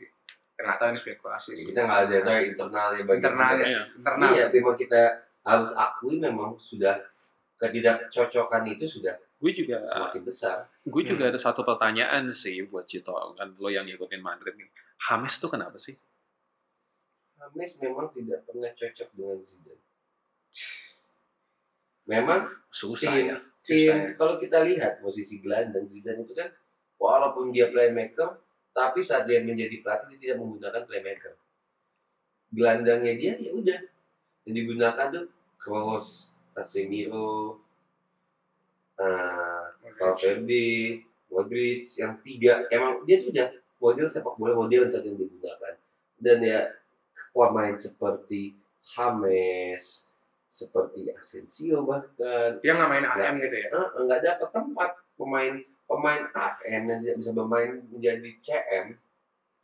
[0.54, 3.18] nggak tahu ini spekulasi sih Kita nggak ada tahu internalnya bagaimana.
[3.18, 3.70] internalnya Iya.
[3.70, 5.02] sih internal Iya, memang kita
[5.44, 6.94] harus akui memang sudah
[7.56, 10.72] ketidakcocokan itu sudah Gue juga semakin besar.
[10.80, 11.36] gue juga Hmm.
[11.36, 14.72] ada satu pertanyaan sih buat Cito kan lo yang ngikutin Madrid nih.
[15.12, 15.92] Hames tuh kenapa sih?
[17.52, 19.84] James memang tidak pernah cocok dengan Zidane.
[22.04, 23.36] Memang Susah tim, ya.
[23.64, 24.10] tim Susah ya.
[24.16, 26.48] kalau kita lihat posisi gelandang Zidane itu kan
[27.00, 28.40] walaupun dia playmaker,
[28.72, 31.36] tapi saat dia menjadi pelatih dia tidak menggunakan playmaker.
[32.52, 33.80] Gelandangnya dia ya udah
[34.44, 35.24] yang digunakan tuh
[35.56, 37.63] Kroos, Casemiro,
[38.98, 42.66] nah, Valverde, Modric yang tiga.
[42.70, 43.48] Emang dia tuh udah
[43.82, 45.74] model sepak bola modern saja yang digunakan
[46.16, 46.60] dan ya
[47.34, 48.54] pemain seperti
[48.84, 50.08] James
[50.46, 52.62] seperti Asensio bahkan.
[52.62, 53.68] Dia nggak main AM gitu ya?
[53.74, 55.54] Eh, nggak dapat tempat pemain
[55.84, 58.86] pemain AM yang tidak bisa bermain menjadi CM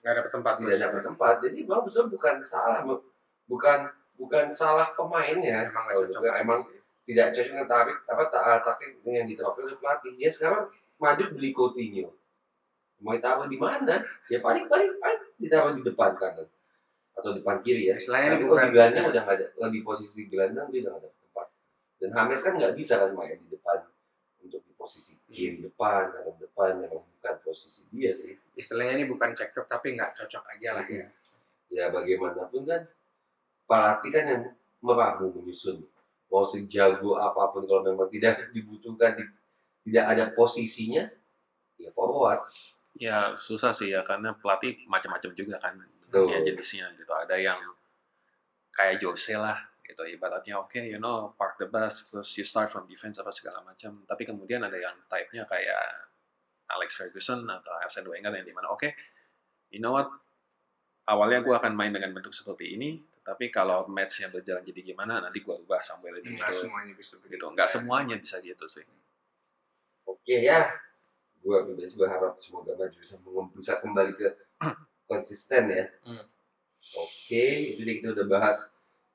[0.01, 1.35] nggak dapet tempat tidak dapat tempat.
[1.45, 3.05] Jadi betul bukan salah bu-
[3.47, 3.79] bukan
[4.17, 5.69] bukan salah pemainnya.
[5.69, 6.80] Emang Kalau cocok juga emang sih.
[7.11, 10.15] Tidak cocok dengan taktik apa ta- taktik yang diterapkan oleh pelatih.
[10.15, 10.71] Ya sekarang
[11.03, 12.15] Madrid beli Coutinho.
[13.03, 14.05] Mau ditaruh di mana?
[14.31, 16.47] Ya paling paling paling ditaruh di depan kanan.
[17.19, 17.99] Atau depan kiri ya.
[17.99, 21.03] Tapi ini kalau di gelandang udah nggak ada kalau di posisi gelandang dia udah nggak
[21.03, 21.47] ada tempat.
[21.99, 23.79] Dan James kan nggak bisa kan main di depan
[24.41, 28.39] untuk di posisi kiri depan kanan depan memang bukan posisi dia sih.
[28.55, 31.07] Istilahnya ini bukan cekcok tapi nggak cocok aja lah ya.
[31.75, 32.87] Ya bagaimanapun kan
[33.67, 34.43] pelatih kan yang
[34.81, 35.85] meramu menyusun
[36.31, 39.35] mau sejago apa pun kalau memang tidak dibutuhkan di-
[39.91, 41.05] tidak ada posisinya
[41.77, 42.47] ya forward
[42.99, 45.79] Ya susah sih ya karena pelatih macam-macam juga kan
[46.27, 47.13] ya jenisnya gitu.
[47.15, 47.61] Ada yang
[48.75, 52.87] kayak Jose lah gitu ibaratnya oke you know park the bus terus you start from
[52.91, 54.03] defense apa segala macam.
[54.05, 56.11] Tapi kemudian ada yang type-nya kayak
[56.71, 58.91] Alex Ferguson atau Arsene Wenger yang di mana oke
[59.71, 60.11] you know what
[61.07, 65.39] awalnya gue akan main dengan bentuk seperti ini tapi kalau matchnya berjalan jadi gimana nanti
[65.39, 68.83] gue ubah sampai nggak gitu semuanya bisa gitu nggak semuanya bisa gitu sih
[70.11, 70.67] oke ya
[71.41, 73.17] gue pribadi berharap semoga maju bisa,
[73.57, 74.29] bisa kembali ke
[75.11, 75.85] konsisten ya.
[76.07, 76.25] Hmm.
[76.95, 78.57] Oke, itu dia kita udah bahas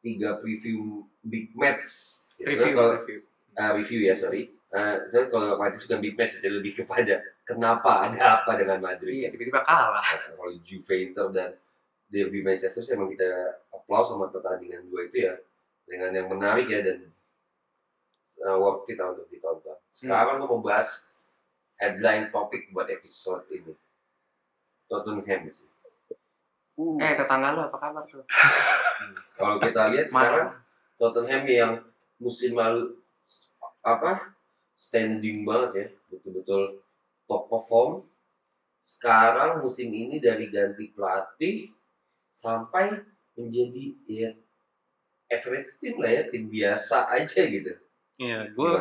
[0.03, 2.23] tiga preview big match.
[2.35, 3.19] Ya, Review, kalau review.
[3.55, 4.51] ah, review ya sorry.
[4.75, 9.23] Uh, sebenarnya kalau Madrid suka big match jadi lebih kepada kenapa ada apa dengan Madrid.
[9.23, 10.03] Iya, tiba-tiba kalah.
[10.03, 11.49] Nah, kalau Juve Inter dan
[12.09, 13.27] Derby Manchester sih emang kita
[13.73, 15.35] applause sama pertandingan dua itu ya
[15.85, 17.09] dengan yang menarik ya dan
[18.45, 19.77] uh, worth it lah untuk ditonton.
[19.89, 21.09] Sekarang gue mau bahas
[21.77, 23.73] headline topik buat episode ini.
[24.85, 25.69] Tottenham sih.
[26.75, 28.21] Uh, Eh, tetangga lu apa kabar tuh?
[29.39, 30.59] Kalau kita lihat sekarang?
[30.99, 31.71] Tottenham yang
[32.19, 32.95] musim lalu
[33.85, 34.33] apa
[34.75, 36.81] standing banget ya betul-betul
[37.29, 37.93] top perform
[38.81, 41.69] sekarang musim ini dari ganti pelatih
[42.35, 42.99] sampai
[43.39, 44.31] menjadi ya
[45.31, 47.79] average tim lah ya tim biasa aja gitu
[48.15, 48.71] Iya, gue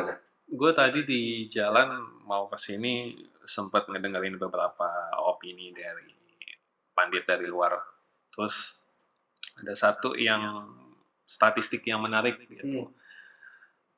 [0.45, 6.11] gue tadi di jalan mau ke sini sempat ngedengerin beberapa opini dari
[6.95, 7.75] pandit dari luar.
[8.31, 8.79] Terus
[9.59, 10.63] ada satu yang
[11.27, 12.87] statistik yang menarik gitu.
[12.87, 12.91] Hmm.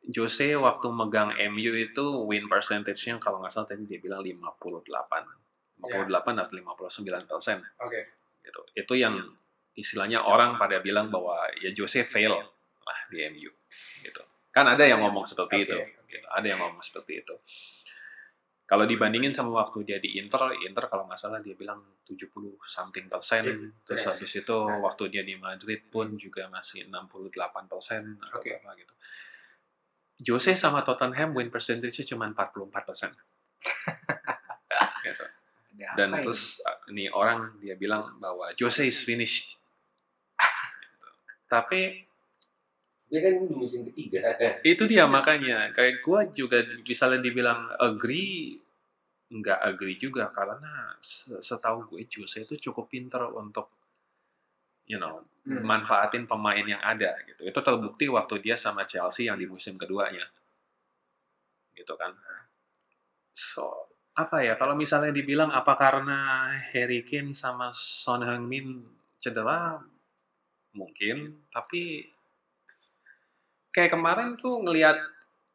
[0.07, 5.77] Jose waktu megang MU itu win percentage-nya kalau nggak salah tadi dia bilang 58.
[5.77, 6.09] 58
[6.41, 8.01] atau 59 persen Oke.
[8.41, 8.61] gitu.
[8.73, 9.19] Itu yang
[9.77, 13.51] istilahnya orang pada bilang bahwa ya Jose fail lah di MU
[14.01, 14.23] gitu.
[14.49, 15.77] Kan ada yang ngomong seperti Oke, itu.
[16.09, 16.27] Gitu.
[16.33, 17.35] Ada yang ngomong seperti itu.
[18.67, 22.27] Kalau dibandingin sama waktu dia di Inter, Inter kalau nggak salah dia bilang 70
[22.67, 23.47] something persen.
[23.47, 23.55] Iya,
[23.87, 24.09] Terus yes.
[24.11, 27.31] habis itu waktu dia di Madrid pun juga masih 68
[27.71, 28.59] persen atau Oke.
[28.59, 28.93] apa gitu.
[30.17, 33.15] Jose sama Tottenham win percentage-nya cuma 44 persen.
[35.07, 35.25] gitu.
[35.95, 39.55] Dan terus uh, ini orang dia bilang bahwa Jose is finished.
[41.47, 41.81] Tapi
[43.07, 44.19] dia kan di musim ketiga.
[44.67, 45.71] Itu dia makanya.
[45.71, 48.59] Kayak gua juga misalnya dibilang agree
[49.27, 53.67] nggak agree juga karena se- setahu gue Jose itu cukup pinter untuk
[54.87, 55.63] you know Hmm.
[55.63, 57.47] manfaatin pemain yang ada gitu.
[57.47, 60.27] Itu terbukti waktu dia sama Chelsea yang di musim keduanya.
[61.71, 62.11] Gitu kan.
[63.31, 68.83] So apa ya kalau misalnya dibilang apa karena Harry Kane sama Son Heung-min
[69.23, 69.79] cedera
[70.77, 72.05] mungkin tapi
[73.73, 74.97] kayak kemarin tuh ngelihat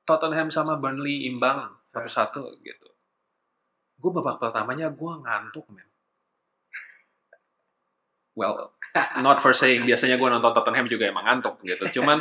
[0.03, 2.89] Tottenham sama Burnley imbang satu-satu gitu.
[4.03, 5.87] Gue babak pertamanya gue ngantuk men.
[8.35, 8.75] Well
[9.23, 12.03] not for saying biasanya gue nonton Tottenham juga emang ngantuk gitu.
[12.03, 12.19] Cuman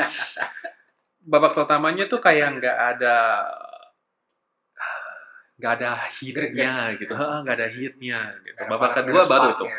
[1.25, 3.17] babak pertamanya tuh kayak nggak ada
[5.61, 7.13] nggak ada hitnya gitu.
[7.13, 8.61] Ah, nggak ada hitnya gitu.
[8.65, 9.69] Babak kedua baru tuh.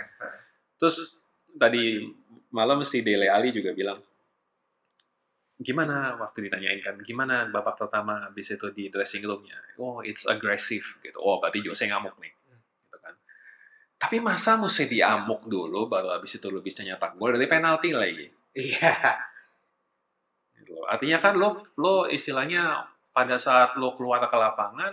[0.79, 1.23] Terus
[1.59, 2.07] tadi
[2.53, 3.99] malam si Dele Ali juga bilang
[5.63, 9.57] gimana waktu ditanyain kan gimana babak pertama habis itu di dressing roomnya?
[9.79, 11.19] Oh it's aggressive gitu.
[11.23, 12.35] Oh berarti Jose ngamuk nih
[12.83, 13.15] gitu kan.
[13.97, 17.39] Tapi masa mesti diamuk dulu baru habis itu lo bisa nyetak gol?
[17.39, 18.27] Dari penalti lagi.
[18.53, 18.93] Iya.
[20.61, 20.77] gitu.
[20.77, 20.85] Loh.
[20.91, 22.85] artinya kan lo lo istilahnya
[23.15, 24.93] pada saat lo keluar ke lapangan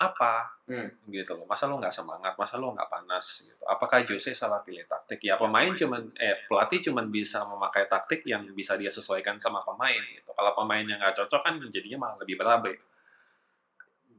[0.00, 0.88] apa Hmm.
[1.12, 4.88] gitu loh masa lo nggak semangat masa lo nggak panas gitu apakah Jose salah pilih
[4.88, 9.60] taktik ya pemain cuman eh pelatih cuman bisa memakai taktik yang bisa dia sesuaikan sama
[9.60, 12.72] pemain gitu kalau pemainnya nggak cocok kan jadinya malah lebih berabe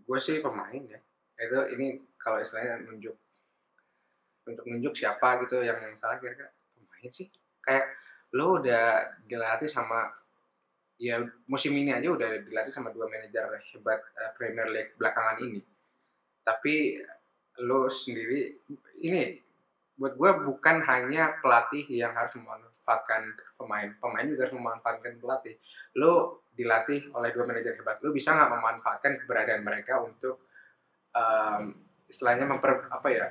[0.04, 1.00] Gue sih pemain ya.
[1.40, 3.16] Itu ini kalau istilahnya nunjuk
[4.44, 7.28] untuk nunjuk siapa gitu yang salah kira-kira pemain sih.
[7.64, 7.96] Kayak
[8.36, 10.12] lo udah dilatih sama
[11.00, 15.62] ya musim ini aja udah dilatih sama dua manajer hebat eh, Premier League belakangan ini.
[16.44, 17.00] Tapi
[17.64, 18.60] lo sendiri
[19.04, 19.40] ini
[19.94, 25.56] buat gue bukan hanya pelatih yang harus memanfaatkan pemain, pemain juga harus memanfaatkan pelatih.
[25.96, 30.44] Lo dilatih oleh dua manajer hebat, lo bisa nggak memanfaatkan keberadaan mereka untuk
[31.14, 31.74] em,
[32.10, 33.28] istilahnya memper apa ya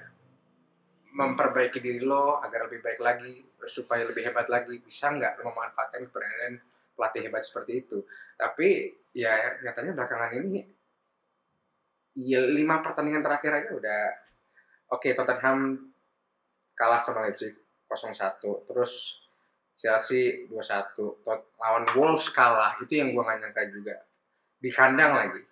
[1.13, 6.59] memperbaiki diri lo agar lebih baik lagi supaya lebih hebat lagi bisa nggak memanfaatkan keberadaan
[6.97, 8.03] pelatih hebat seperti itu
[8.35, 10.65] tapi ya nyatanya belakangan ini
[12.19, 14.03] ya lima pertandingan terakhir aja udah
[14.93, 15.91] oke Tottenham
[16.77, 17.57] kalah sama Leipzig
[17.89, 19.23] 0-1 terus
[19.83, 20.95] Chelsea 2-1
[21.27, 22.79] Tot- lawan Wolves kalah.
[22.79, 23.95] Itu yang gua nggak nyangka juga.
[24.63, 25.43] Di kandang lagi.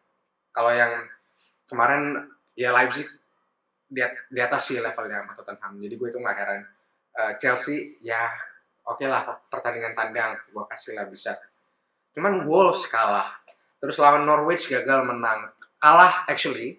[0.55, 1.03] Kalau yang
[1.67, 3.11] kemarin ya Leipzig
[3.91, 3.99] di,
[4.31, 5.83] di atas sih levelnya sama Tottenham.
[5.83, 6.63] Jadi gue itu nggak heran.
[7.11, 8.31] Eh, Chelsea ya
[8.87, 10.39] oke lah pertandingan tandang.
[10.55, 11.35] Gue kasih lah bisa.
[12.15, 13.35] Cuman Wolves kalah.
[13.83, 16.79] Terus lawan Norwich gagal menang kalah actually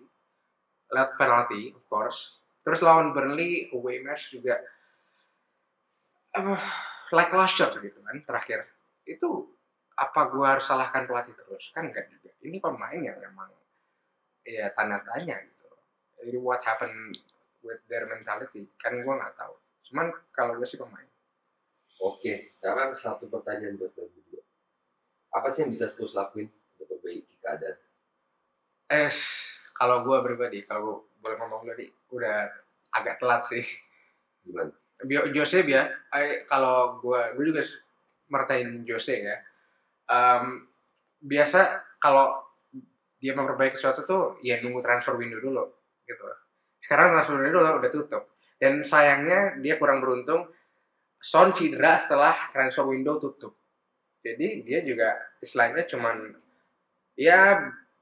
[0.93, 4.61] lewat penalti of course terus lawan Burnley away match juga
[6.37, 6.61] uh,
[7.11, 8.69] lackluster gitu kan terakhir
[9.09, 9.49] itu
[9.97, 13.49] apa gua harus salahkan pelatih terus kan enggak juga ini pemain yang memang
[14.45, 15.67] ya tanda tanya gitu
[16.21, 17.17] Jadi what happened
[17.65, 19.53] with their mentality kan gue nggak tahu.
[19.89, 21.09] Cuman kalau gue sih pemain.
[22.01, 24.41] Oke, sekarang satu pertanyaan buat berdua.
[25.33, 27.77] Apa sih yang bisa Spurs lakuin untuk memperbaiki keadaan?
[28.91, 29.11] Eh,
[29.71, 32.37] kalau gue pribadi, kalau gue boleh ngomong tadi, udah
[32.91, 33.63] agak telat sih.
[34.43, 34.71] Gimana?
[35.01, 37.63] Bio- Jose ya, eh, kalau gue, gue juga
[38.29, 39.37] mertain Jose ya.
[40.11, 40.67] Em,
[41.23, 42.35] biasa kalau
[43.21, 45.63] dia memperbaiki sesuatu tuh, ya nunggu transfer window dulu,
[46.03, 46.25] gitu.
[46.83, 48.23] Sekarang transfer window udah, udah tutup.
[48.59, 50.51] Dan sayangnya dia kurang beruntung,
[51.21, 53.53] Son cedera setelah transfer window tutup.
[54.25, 56.33] Jadi dia juga istilahnya cuman
[57.13, 57.61] ya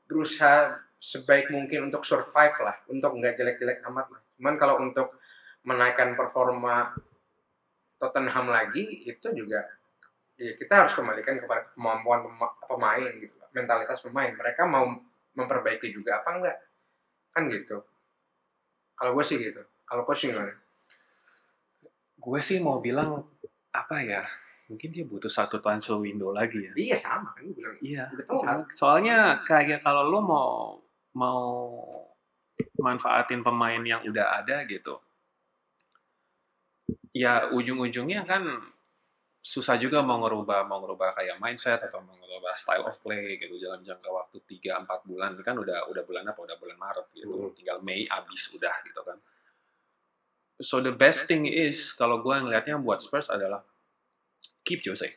[0.10, 4.22] berusaha sebaik mungkin untuk survive lah, untuk nggak jelek-jelek amat lah.
[4.36, 5.16] Cuman kalau untuk
[5.64, 6.98] menaikkan performa
[8.02, 9.64] Tottenham lagi itu juga
[10.40, 14.32] ya kita harus kembalikan kepada kemampuan pema- pemain gitu, mentalitas pemain.
[14.34, 14.88] Mereka mau
[15.36, 16.58] memperbaiki juga apa enggak?
[17.36, 17.84] Kan gitu.
[18.98, 19.62] Kalau gue sih gitu.
[19.88, 20.52] Kalau coach gimana?
[22.20, 23.24] Gue sih mau bilang
[23.72, 24.28] apa ya?
[24.70, 26.72] Mungkin dia butuh satu transfer window lagi ya.
[26.78, 27.78] Iya sama kan gue bilang.
[27.82, 28.06] Iya.
[28.30, 30.78] Cuma- Soalnya kayak kalau lo mau
[31.18, 31.42] mau
[32.78, 35.02] manfaatin pemain yang udah ada gitu,
[37.12, 38.46] ya ujung-ujungnya kan
[39.40, 43.56] susah juga mau ngerubah mau ngerubah kayak mindset atau mau ngerubah style of play gitu
[43.58, 47.56] dalam jangka waktu 3-4 bulan kan udah udah bulan apa udah bulan Maret gitu Hmm.
[47.56, 49.18] tinggal Mei abis udah gitu kan
[50.60, 53.64] so the best thing is kalau gue ngelihatnya buat Spurs adalah
[54.64, 55.08] keep Jose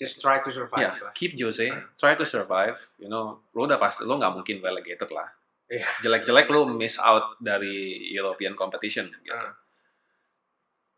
[0.00, 1.12] Just try to survive Ya, lah.
[1.14, 2.74] keep Jose, try to survive.
[2.98, 5.30] You know, lo udah pasti lo nggak mungkin relegated lah.
[5.70, 5.86] Iya.
[6.02, 9.14] Jelek-jelek lo miss out dari European competition.
[9.22, 9.30] Gitu.
[9.30, 9.54] Ah.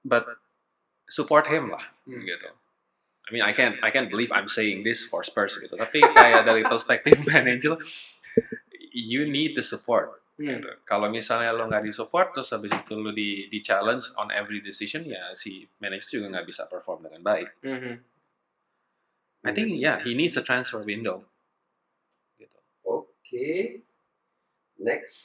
[0.01, 0.25] But
[1.11, 2.25] support him lah, Hmm.
[2.25, 2.49] gitu.
[3.25, 5.77] I mean, I can't, I can't believe I'm saying this for Spurs gitu.
[5.77, 7.77] Tapi kayak dari perspektif manager,
[8.93, 10.24] you need the support.
[10.35, 10.59] Hmm.
[10.59, 10.71] Gitu.
[10.83, 14.59] Kalau misalnya lo nggak di support, terus habis itu lo di, di challenge on every
[14.59, 17.51] decision, ya si manager juga nggak bisa perform dengan baik.
[17.63, 17.95] Mhm.
[19.45, 21.29] I think yeah, he needs a transfer window.
[22.41, 22.59] Gitu.
[22.83, 23.85] Oke.
[24.81, 25.21] Next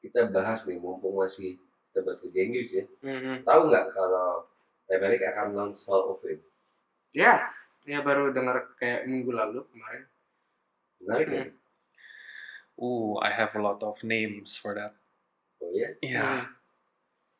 [0.00, 2.84] kita bahas nih mumpung masih kita bahas Liga Inggris ya.
[3.04, 3.44] Mhm.
[3.44, 4.48] Tahu nggak kalau
[4.88, 6.40] Premier League akan launch Hall of Fame?
[7.12, 7.52] Ya,
[7.84, 10.04] ya baru dengar kayak minggu lalu kemarin.
[11.04, 11.44] Menarik ya?
[11.44, 11.63] Hmm.
[12.76, 14.92] Ooh, I have a lot of names for that.
[15.58, 15.94] Oh ya.
[16.00, 16.22] Iya.
[16.22, 16.44] Hmm.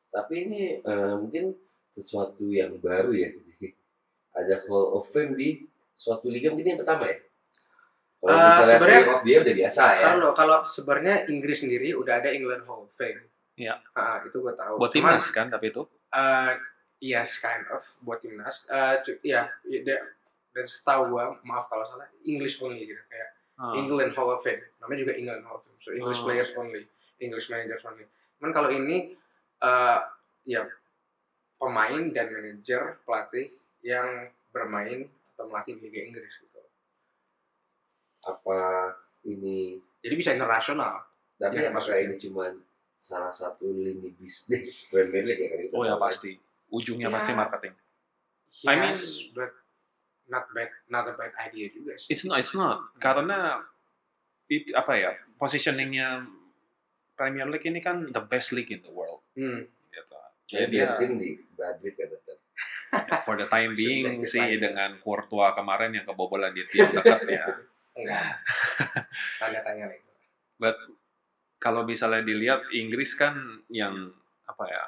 [0.09, 1.55] Tapi ini eh, mungkin
[1.89, 3.31] sesuatu yang baru ya.
[4.39, 7.19] Ada Hall of Fame di suatu liga mungkin yang pertama ya.
[8.19, 10.07] Kalau Eh, misalnya playoff dia udah biasa ya.
[10.17, 13.21] Loh, kalau sebenarnya Inggris sendiri udah ada England Hall of Fame.
[13.55, 13.79] Iya.
[13.93, 14.75] Ah, itu gue tahu.
[14.81, 15.83] Buat Cuman, timnas kan, tapi itu.
[16.11, 16.53] eh,
[17.05, 18.65] yes, kind of buat timnas.
[18.67, 20.07] Eh, Iya, ya, dia-
[20.51, 23.71] dan setahu gue, maaf kalau salah, English only gitu kayak Ah.
[23.73, 24.63] England Hall of Fame.
[24.79, 25.79] Namanya juga England Hall of Fame.
[25.79, 26.27] So English Oh.
[26.27, 26.83] players only,
[27.19, 28.03] English managers only.
[28.37, 29.15] Cuman kalau ini
[29.61, 29.99] eh
[30.45, 30.67] ya
[31.57, 36.61] pemain dan manajer pelatih yang bermain atau melatih di Liga Inggris gitu.
[38.23, 38.93] Apa
[39.25, 41.01] ini Jadi bisa internasional.
[41.35, 42.05] tapi Ya, apakah maksudnya.
[42.05, 42.45] ini cuma
[42.95, 46.37] salah satu lini bisnis Premier League ya kan kita Oh ya pasti.
[46.69, 47.15] Ujungnya Ya.
[47.15, 47.75] pasti marketing.
[48.55, 49.51] Yes, I mean- but
[50.29, 52.13] not bad, not a bad idea juga sih.
[52.13, 52.81] It's not, it's not.
[52.99, 53.61] Karena
[54.49, 56.25] it, apa ya, positioningnya
[57.15, 59.23] Premier League ini kan the best league in the world.
[59.39, 59.69] Hmm.
[59.69, 60.17] Gitu.
[60.51, 62.39] Jadi dia ya, sering di Madrid kan tetap.
[63.27, 64.63] for the time being sih lagi.
[64.63, 67.47] dengan Courtois kemarin yang kebobolan di tiang dekat ya.
[67.99, 68.43] Enggak.
[69.39, 70.03] Tanda tanya lagi.
[70.59, 70.79] But
[71.63, 74.11] kalau misalnya dilihat Inggris kan yang
[74.45, 74.85] apa ya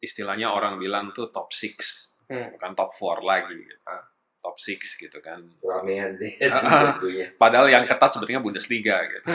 [0.00, 2.46] istilahnya orang bilang tuh top 6 Hmm.
[2.54, 3.82] bukan top 4 lagi gitu.
[3.90, 4.06] Ah.
[4.40, 6.94] top 6 gitu kan Ramean deh Ah.
[7.36, 9.26] padahal yang ketat sebetulnya Bundesliga gitu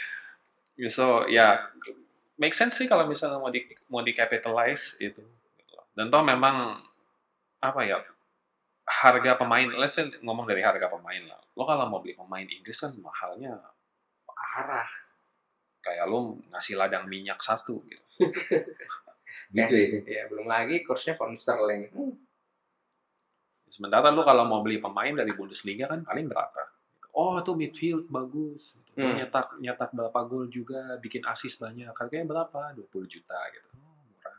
[0.96, 1.68] so ya
[2.40, 3.60] make sense sih kalau misalnya mau di
[3.92, 5.20] mau di capitalize itu
[5.60, 5.76] gitu.
[5.92, 6.80] dan toh memang
[7.60, 8.00] apa ya
[8.88, 12.80] harga pemain let's say ngomong dari harga pemain lah lo kalau mau beli pemain Inggris
[12.80, 13.60] kan mahalnya
[14.24, 14.88] Parah.
[15.84, 18.04] kayak lo ngasih ladang minyak satu gitu
[19.50, 19.98] Gitu ya.
[20.06, 21.90] Ya, belum lagi kursnya pound sterling.
[21.90, 22.14] Hmm.
[23.70, 26.62] Sementara lo kalau mau beli pemain dari Bundesliga kan paling berapa
[27.14, 29.00] oh itu midfield bagus gitu.
[29.00, 29.16] Hmm.
[29.16, 34.36] nyetak nyetak berapa gol juga bikin assist banyak harganya berapa 20 juta gitu oh, murah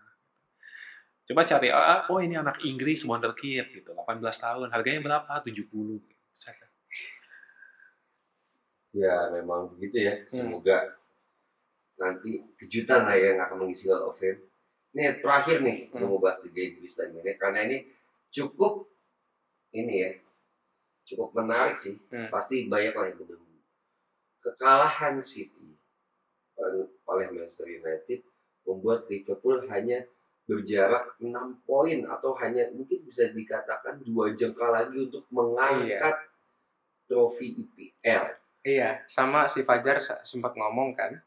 [1.25, 5.65] coba cari ah, oh ini anak Inggris wonderkid gitu 18 tahun harganya berapa 70
[6.31, 6.55] Set.
[8.91, 10.13] Ya memang begitu ya.
[10.27, 10.27] Hmm.
[10.27, 10.99] Semoga
[11.95, 14.41] nanti kejutan lah yang akan mengisi Hall of Fame.
[14.91, 16.11] Ini terakhir nih Hmm.
[16.11, 17.77] mau bahas Liga Inggris lagi karena ini
[18.31, 18.90] cukup
[19.71, 20.11] ini ya
[21.07, 21.97] cukup menarik sih.
[22.11, 22.29] Hmm.
[22.31, 23.59] Pasti banyak lah yang menunggu.
[24.41, 25.75] Kekalahan City
[27.09, 28.21] oleh Manchester United
[28.65, 30.05] membuat Liverpool hanya
[30.45, 31.31] berjarak 6
[31.65, 36.27] poin atau hanya mungkin bisa dikatakan dua jengkal lagi untuk mengangkat
[37.09, 38.23] trofi IPL.
[38.61, 41.17] Iya, sama si Fajar sempat ngomong kan,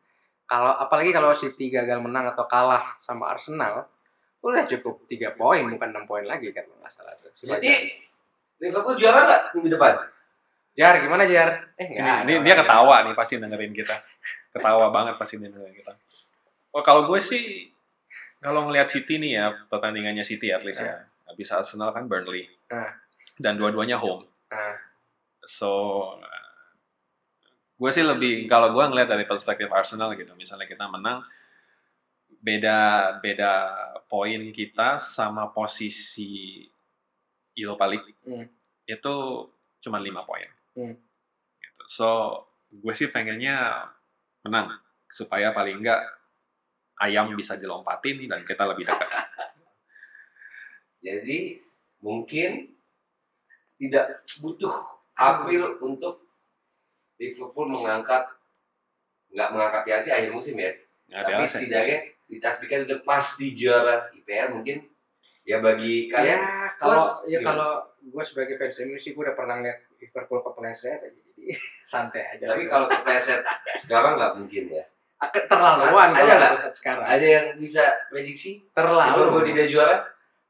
[0.46, 3.90] kalau apalagi kalau City gagal menang atau kalah sama Arsenal,
[4.44, 7.32] udah cukup tiga poin bukan enam poin lagi kan nggak salah tuh.
[7.34, 7.80] Si Fajar.
[8.64, 9.92] Liverpool juara nggak minggu depan?
[10.74, 11.70] Jar gimana Jar?
[11.76, 13.94] Eh Ini, ini dia ketawa nih pasti dengerin kita.
[14.50, 15.92] Ketawa banget pasti dia dengerin kita.
[16.74, 17.70] Oh kalau gue sih
[18.40, 21.06] kalau ngelihat City nih ya pertandingannya City at least ya.
[21.30, 22.48] Habis Arsenal kan Burnley.
[22.72, 22.90] Ah.
[23.38, 24.26] Dan dua-duanya home.
[24.50, 24.80] Ah.
[25.46, 25.70] So
[27.78, 30.34] gue sih lebih kalau gue ngelihat dari perspektif Arsenal gitu.
[30.34, 31.22] Misalnya kita menang
[32.44, 32.78] beda
[33.22, 33.52] beda
[34.10, 36.66] poin kita sama posisi
[37.54, 38.46] Europa League Hmm.
[38.84, 39.14] itu
[39.80, 40.46] cuma lima poin.
[40.74, 40.94] Hmm.
[41.60, 41.82] Gitu.
[41.86, 42.40] So
[42.74, 43.88] gue sih pengennya
[44.44, 44.74] menang
[45.08, 46.02] supaya paling enggak
[46.98, 49.08] ayam bisa dilompatin dan kita lebih dekat.
[51.06, 51.60] Jadi
[52.00, 52.74] mungkin
[53.78, 54.72] tidak butuh
[55.14, 56.24] April untuk
[57.20, 58.26] Liverpool mengangkat
[59.34, 60.70] nggak mengangkat piala sih akhir musim ya.
[61.10, 61.98] Nggak Tapi setidaknya
[62.30, 64.82] ditasbihkan untuk pasti juara IPL mungkin
[65.44, 67.70] ya bagi kalian Ya kalau ya kalau
[68.00, 71.44] gue sebagai fans MU sih gue udah pernah lihat Liverpool kepleset aja jadi
[71.92, 72.44] santai aja.
[72.48, 73.44] tapi kalau kepleset
[73.78, 74.84] sekarang nggak mungkin ya.
[75.16, 76.52] Ak- terlaluan Ada nggak?
[76.74, 77.04] sekarang.
[77.06, 79.08] Ada yang bisa prediksi Terlalu.
[79.14, 79.96] Liverpool tidak juara?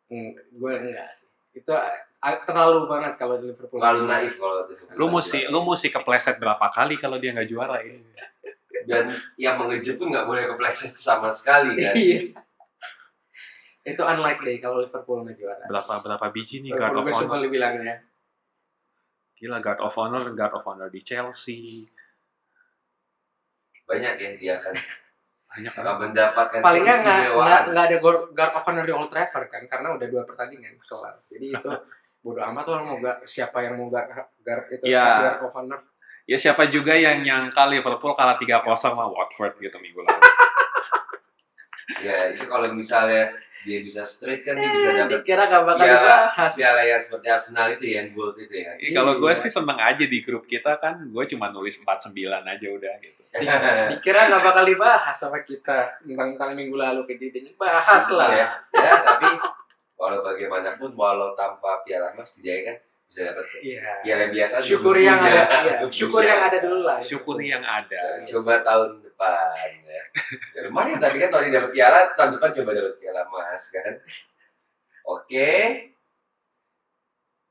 [0.08, 1.28] gue enggak sih.
[1.52, 3.78] Itu a- terlalu banget kalau di Liverpool.
[3.78, 4.94] Terlalu naif kalau Liverpool.
[4.94, 7.98] Lu mesti lu mesti kepleset berapa kali kalau dia nggak juara ini.
[8.84, 9.08] dan
[9.40, 11.94] yang mengejut pun nggak boleh kepleset sama sekali kan.
[13.84, 15.64] Itu unlikely kalau Liverpool nggak juara.
[15.68, 17.52] Berapa berapa biji nih guard of Gue honor?
[17.52, 17.96] bilangnya.
[19.36, 21.84] Gila guard of honor, guard of honor di Chelsea.
[23.84, 24.74] Banyak ya dia akan
[25.54, 25.84] Banyak kan?
[26.00, 30.06] mendapatkan Paling nggak nggak ada guard guard of honor di Old Trafford kan karena udah
[30.08, 31.20] dua pertandingan kelar.
[31.28, 31.70] Jadi itu
[32.24, 34.08] bodo amat lah mau gak siapa yang mau guard,
[34.40, 35.80] guard itu kasih guard of honor.
[36.24, 40.24] Ya siapa juga yang nyangka Liverpool kalah 3-0 sama Watford gitu minggu lalu.
[42.00, 43.28] Ya itu kalau misalnya
[43.64, 46.50] dia bisa straight kan dia bisa dapat Dikira gak bakal piala dibahas.
[46.52, 48.72] piala yang seperti Arsenal itu ya, yang gold itu ya.
[48.76, 49.40] Ya, kalau gue Iya.
[49.40, 52.12] sih seneng aja di grup kita kan, gue cuma nulis 49
[52.44, 53.22] aja udah gitu.
[53.90, 58.28] Dikira gak bakal dibahas sama kita tentang tentang minggu lalu kejadian bahas lah.
[58.30, 58.48] ya.
[58.70, 59.26] ya tapi
[59.94, 62.76] walau bagaimanapun walau tanpa piala emas dia kan
[63.14, 63.90] bisa dapat Iya.
[64.02, 65.46] piala biasa Syukuri yang punya.
[65.46, 65.74] ada, iya.
[65.86, 66.26] Punya.
[66.26, 66.98] yang ada dulu lah.
[66.98, 68.00] Syukuri yang ada.
[68.26, 70.02] coba tahun depan ya.
[70.50, 73.92] ya lumayan tapi kan tahun ini dapat piala tahun depan coba dapat piala emas kan
[75.06, 75.50] oke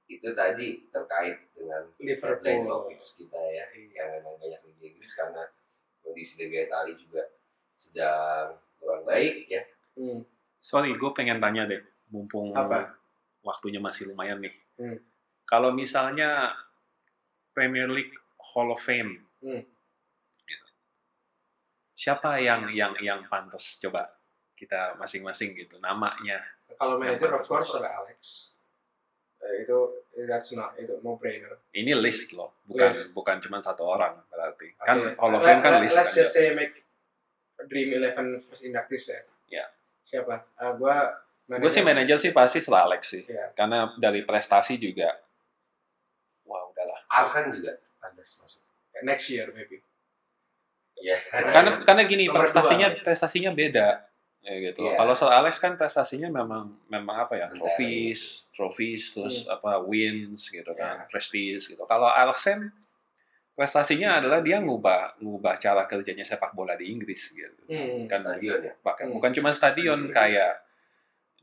[0.05, 2.35] itu tadi terkait dengan Liverpool.
[2.37, 3.87] headline topics kita ya Iya.
[3.95, 5.43] yang memang banyak Liga Inggris karena
[5.97, 7.23] kondisi Liga Italia juga
[7.71, 10.25] sedang kurang baik ya Hmm.
[10.57, 11.77] Sorry, gue pengen tanya deh,
[12.09, 12.97] mumpung Apa?
[13.41, 14.49] waktunya masih lumayan nih.
[14.73, 14.97] Hmm.
[15.43, 16.55] Kalau misalnya
[17.51, 18.13] Premier League
[18.53, 19.61] Hall of Fame, Hmm.
[20.41, 20.65] gitu.
[21.93, 24.07] siapa yang yang yang pantas coba
[24.55, 26.39] kita masing-masing gitu namanya?
[26.73, 28.49] Kalau manajer Yang of course Sir Alex.
[29.43, 29.77] Eh, itu
[30.23, 31.59] that's not itu no brainer.
[31.75, 33.11] Ini list loh, bukan List.
[33.11, 34.71] bukan cuma satu orang berarti.
[34.79, 35.19] Kan Oke.
[35.19, 36.19] Hall of Let- Fame kan let- list Let's kan.
[36.23, 36.73] just say make
[37.67, 39.19] Dream Eleven first inductees ya.
[39.51, 39.65] Ya.
[40.03, 40.47] Siapa?
[40.57, 43.51] Ah, gua Gue sih manajer sih pasti Alex sih, Iya.
[43.51, 45.11] karena dari prestasi juga,
[46.73, 46.99] udahlah.
[47.07, 48.61] Arsen juga pantas masuk
[49.01, 49.79] next year maybe.
[50.95, 53.03] ya karena karena gini Nomor prestasinya dua.
[53.03, 53.87] prestasinya beda
[54.39, 54.95] ya gitu Iya.
[54.95, 60.71] kalau Sir Alex kan prestasinya memang memang apa ya trophies trophies terus apa wins gitu
[60.73, 61.09] kan Iya.
[61.09, 62.71] prestige gitu kalau Arsene
[63.51, 68.07] prestasinya adalah dia ngubah ngubah cara kerjanya sepak bola di Inggris gitu Hmm.
[68.07, 69.13] kan stadion ya pakai Hmm.
[69.13, 70.62] bukan cuma stadion kayak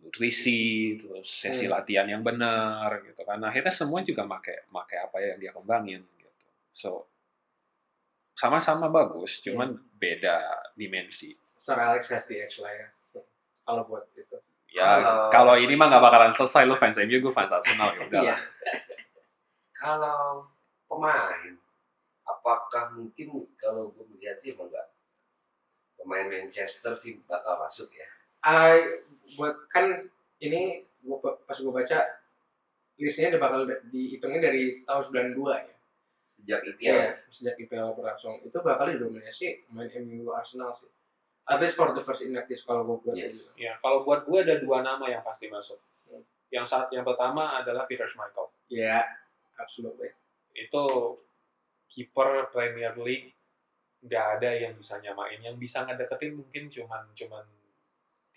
[0.01, 0.61] nutrisi
[0.96, 1.74] terus sesi Hmm.
[1.74, 6.30] latihan yang benar gitu kan akhirnya semua juga make make apa yang dia kembangin gitu
[6.72, 6.90] so
[8.32, 10.40] sama-sama bagus cuman beda
[10.72, 12.88] dimensi Sir Alex has the edge lah ya.
[13.61, 14.32] Kalau buat itu.
[14.72, 18.01] ya Kalau- kalau ini mah nggak bakalan selesai lu fans MU gue fans Arsenal ya
[18.07, 18.36] udah Iya.
[19.76, 20.48] kalau
[20.86, 21.53] pemain
[22.22, 24.88] apakah mungkin kalau gue melihat sih emang enggak
[25.94, 28.07] pemain Manchester sih bakal masuk ya
[28.41, 28.76] Ah,
[29.34, 31.99] buat kan ini gua, pas gue baca
[32.97, 35.05] listnya udah bakal dihitungin dari tahun
[35.36, 35.74] 92 ya.
[36.36, 40.88] sejak IPL Iya, sejak IPL berlangsung itu bakal didominasi main MU Arsenal sih.
[41.45, 43.57] At least for the first inductees kalau gue buat Yes.
[43.57, 46.24] ya kalau buat gue ada dua nama yang pasti masuk Hmm.
[46.49, 49.05] yang saat yang pertama adalah Peter Schmeichel Ya,
[49.55, 50.11] absolutely.
[50.51, 50.84] itu
[51.88, 53.36] kiper Premier League
[54.01, 55.36] nggak ada yang bisa nyamain.
[55.38, 57.45] Yang bisa ngedeketin mungkin cuman cuman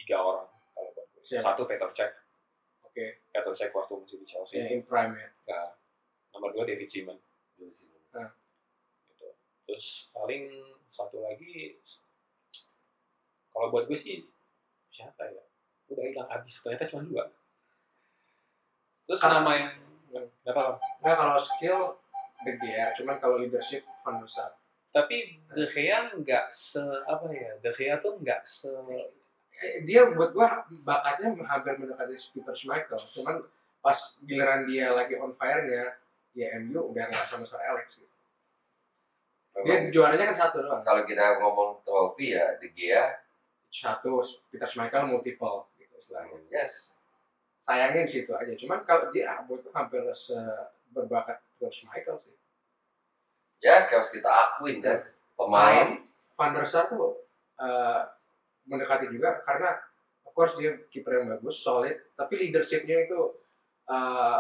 [0.04, 1.22] tiga orang kalau buat gue.
[1.24, 1.56] Siapa?
[1.56, 2.12] Satu Peter Cech.
[2.84, 3.06] Oke.
[3.26, 4.60] Peter Cech waktu masih di Chelsea.
[4.60, 5.30] Ya, in prime ya.
[5.48, 5.80] Nah,
[6.32, 7.16] nomor dua David Seaman.
[7.56, 9.28] gitu.
[9.64, 10.52] Terus paling
[10.88, 11.80] satu lagi
[13.50, 14.28] kalau buat gue sih
[14.90, 15.44] siapa ya?
[15.88, 17.24] Udah hilang habis ternyata cuma dua.
[19.06, 19.70] Terus Kalau- nama yang
[20.14, 21.80] nggak apa Nah kalau skill
[22.44, 24.52] De Gea, cuman kalau leadership Van der Sar.
[24.92, 27.56] Tapi De Gea nggak se apa ya?
[27.58, 28.70] De Gea tuh nggak se
[29.88, 33.44] Dia buat gua bakatnya hampir mendekati Peter Schmeichel, cuman
[33.84, 36.00] pas giliran dia lagi on fire-nya,
[36.34, 38.16] ya MU udah nggak sama Sir Alex gitu.
[39.64, 40.82] Dia juaranya kan satu doang.
[40.82, 43.22] kalau kita ngomong trofi ya De Gea
[43.70, 46.42] Satu Peter Schmeichel multiple gitu istilahnya.
[46.50, 46.98] yes
[47.64, 48.54] Sayangnya di situ aja.
[48.60, 50.36] Cuman kalau dia buat gua hampir se
[50.90, 52.36] berbakat Peter Schmeichel sih.
[53.64, 55.08] ya harus kita akuin kan
[55.40, 56.04] pemain
[56.36, 57.16] Van der Sar tuh
[57.64, 58.02] eh,
[58.64, 59.76] mendekati juga karena
[60.24, 63.20] of course dia kiper yang bagus, solid, tapi leadershipnya itu
[63.86, 64.40] eh,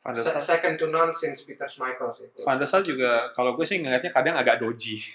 [0.00, 2.26] Van se- second to none since Peter Schmeichel sih.
[2.40, 5.02] Van der Sar juga kalau gue sih ngeliatnya kadang agak doji.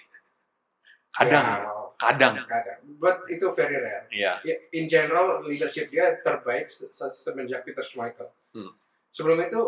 [1.11, 1.67] Kadang, Ya,
[1.99, 2.33] kadang.
[2.47, 2.79] kadang.
[2.95, 4.07] But itu very rare.
[4.07, 4.39] Iya.
[4.41, 8.31] Ya, in general leadership dia terbaik se- se- semenjak Peter Schmeichel.
[8.55, 8.71] Hmm.
[9.11, 9.59] Sebelum itu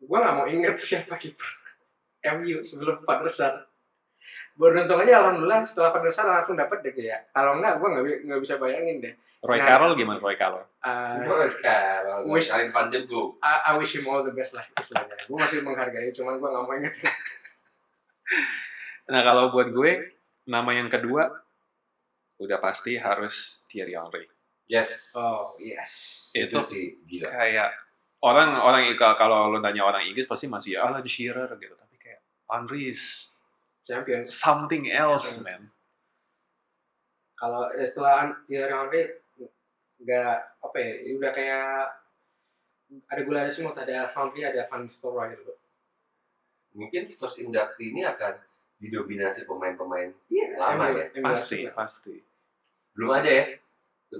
[0.00, 1.44] gua nggak mau inget siapa kiper
[2.34, 3.68] MU sebelum Van der Sar.
[4.52, 7.18] Beruntungannya alhamdulillah setelah Van der Sar langsung dapat deh ya.
[7.32, 9.14] Kalau nggak gua nggak nggak bisa bayangin deh.
[9.42, 9.66] Roy Nah.
[9.66, 10.62] Carroll gimana Roy Carroll?
[10.78, 13.10] Uh, kalau Wish- sekalian Van Beek
[13.42, 15.18] I, I wish him all the best lah istilahnya.
[15.18, 16.94] gue masih menghargai, cuman gue nggak mau inget.
[19.02, 20.14] Nah kalau buat gue
[20.46, 21.26] nama yang kedua
[22.38, 24.26] udah pasti harus Thierry Henry.
[24.66, 25.90] yes Oh yes.
[26.32, 27.70] itu Itu- sih gila Kayak
[28.22, 31.74] orang orang kalau lo tanya orang Inggris pasti masih Alan Shearer gitu.
[31.74, 33.28] Tapi kayak Henry is
[33.82, 34.30] Champions.
[34.30, 35.44] something else Hmm.
[35.44, 35.62] man.
[37.34, 39.02] Kalau setelah Thierry Henry
[39.98, 41.66] nggak apa ya, udah kayak
[43.08, 45.54] ada gula ada semut, ada Henry, ada Van Nistelrooy gitu.
[46.72, 48.32] mungkin first inductee ini akan
[48.78, 50.56] didominasi pemain-pemain Iya.
[50.56, 51.04] Lama ya?
[51.20, 52.16] Pasti, pasti.
[52.96, 53.44] belum ada ya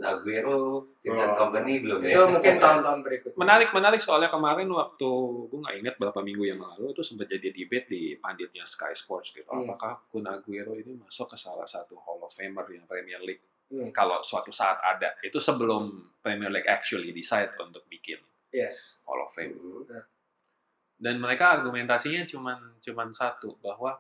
[0.01, 1.39] Aguero, Vincent Oh.
[1.45, 3.37] Company belum ya Itu mungkin tahun-tahun berikutnya.
[3.37, 5.11] Menarik, menarik soalnya kemarin waktu
[5.53, 9.37] gue nggak ingat berapa minggu yang lalu itu sempat jadi debate di panditnya Sky Sports
[9.37, 9.45] gitu.
[9.53, 9.69] Hmm.
[9.69, 13.45] Apakah Kun Aguero ini masuk ke salah satu Hall of Famer yang Premier League?
[13.69, 13.93] Hmm.
[13.93, 15.89] Kalau suatu saat ada, itu sebelum
[16.25, 18.17] Premier League actually decide untuk bikin
[18.49, 18.97] Yes.
[19.05, 19.57] Hall of Fame.
[19.57, 20.09] Hmm.
[20.97, 23.97] Dan mereka argumentasinya cuman cuman satu bahwa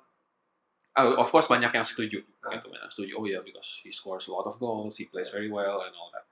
[0.96, 2.20] ah, of course banyak yang setuju.
[2.44, 2.56] Ah.
[2.56, 3.12] gitu banyak yang setuju.
[3.16, 6.10] Oh ya because he scores a lot of goals he plays very well and all
[6.12, 6.26] that.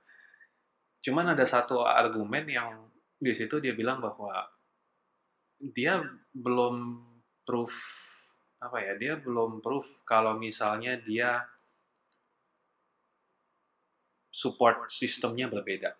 [1.01, 2.89] Cuman ada satu argumen yang
[3.21, 4.49] di situ dia bilang bahwa
[5.61, 6.01] dia
[6.33, 7.05] belum
[7.45, 7.73] proof
[8.61, 11.45] apa ya dia belum proof kalau misalnya dia
[14.29, 15.93] support sistemnya berbeda.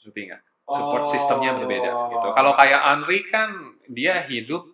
[0.00, 0.42] Seperti nggak?
[0.72, 2.26] Support sistemnya berbeda gitu.
[2.30, 2.32] Oh.
[2.32, 4.71] Kalau kayak Henry kan dia hidup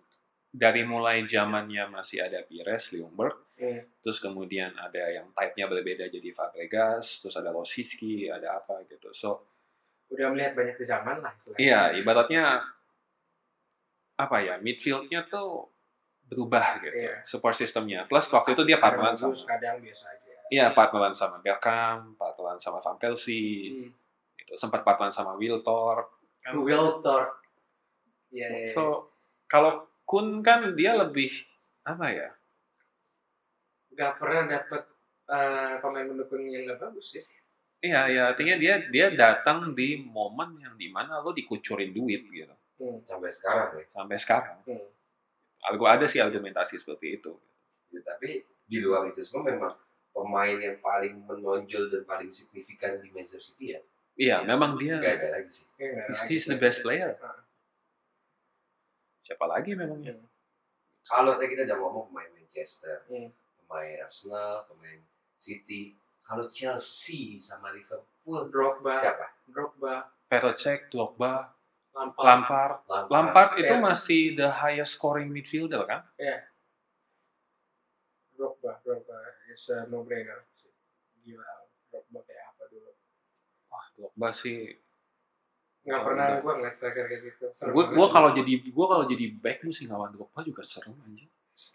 [0.49, 3.83] dari mulai zamannya masih ada Pires, Ljungberg, Hmm.
[4.01, 9.11] terus kemudian ada yang type-nya berbeda jadi Fabregas, terus ada Rosicky, ada apa gitu.
[9.13, 9.45] So,
[10.09, 12.65] Udah melihat banyak di zaman lah iya ibaratnya
[14.17, 15.69] apa ya, midfield-nya tuh
[16.25, 17.21] berubah gitu, Iya.
[17.21, 18.05] support sistemnya.
[18.05, 20.33] Plus waktu itu dia partneran sama kadang biasa aja.
[20.49, 23.89] Iya, partneran sama Bergkamp, partneran sama Van Persie, Hmm.
[24.37, 24.53] gitu.
[24.57, 26.09] sempat partneran sama Wiltor.
[26.41, 27.37] Kan Wiltor.
[28.33, 28.73] Iya, iya, iya.
[28.73, 29.13] So,
[29.45, 31.29] kalau Kun kan dia lebih
[31.85, 32.29] apa ya?
[33.93, 34.81] nggak pernah dapat
[35.29, 37.23] eh, pemain pendukung yang nggak bagus ya.
[37.79, 42.55] Iya, ya artinya dia dia datang di momen yang di mana lo dikucurin duit gitu
[42.79, 43.03] Hmm.
[43.03, 44.55] sampai sekarang ya sampai sekarang.
[44.63, 44.87] Hmm.
[45.67, 47.35] Argu ada sih argumentasi seperti itu.
[47.91, 49.75] Ya, tapi di luar itu semua memang
[50.15, 53.81] pemain yang paling menonjol dan paling signifikan di Manchester City ya
[54.19, 55.67] Iya, memang dia nggak ada lagi sih
[56.31, 57.19] he's the best player.
[57.19, 57.43] Ah.
[59.29, 60.17] Siapa lagi memangnya?
[60.17, 60.25] Hmm.
[60.99, 63.29] kalau tadi kita udah ngomong pemain Manchester Hmm.
[63.61, 64.99] pemain Arsenal pemain
[65.33, 71.53] City kalau Chelsea sama Liverpool Drogba, siapa Drogba, Petr Cech, Drogba,
[71.89, 72.25] Lampard.
[72.25, 72.73] Lampard.
[72.85, 73.81] Lampard, Lampard itu Iya.
[73.81, 76.05] masih the highest scoring midfielder kan?
[78.33, 79.17] Drogba, Drogba
[79.49, 80.45] is a no-brainer.
[81.19, 81.49] Gila,
[81.89, 82.91] Drogba kayak apa dulu?
[83.67, 84.77] Wah, Drogba sih
[85.89, 87.45] Nggak Oh, pernah gue ngeliat striker kayak gitu.
[87.73, 91.25] Gue kalau jadi gua kalau jadi back mesti ngelawan Drogba juga serem anjing.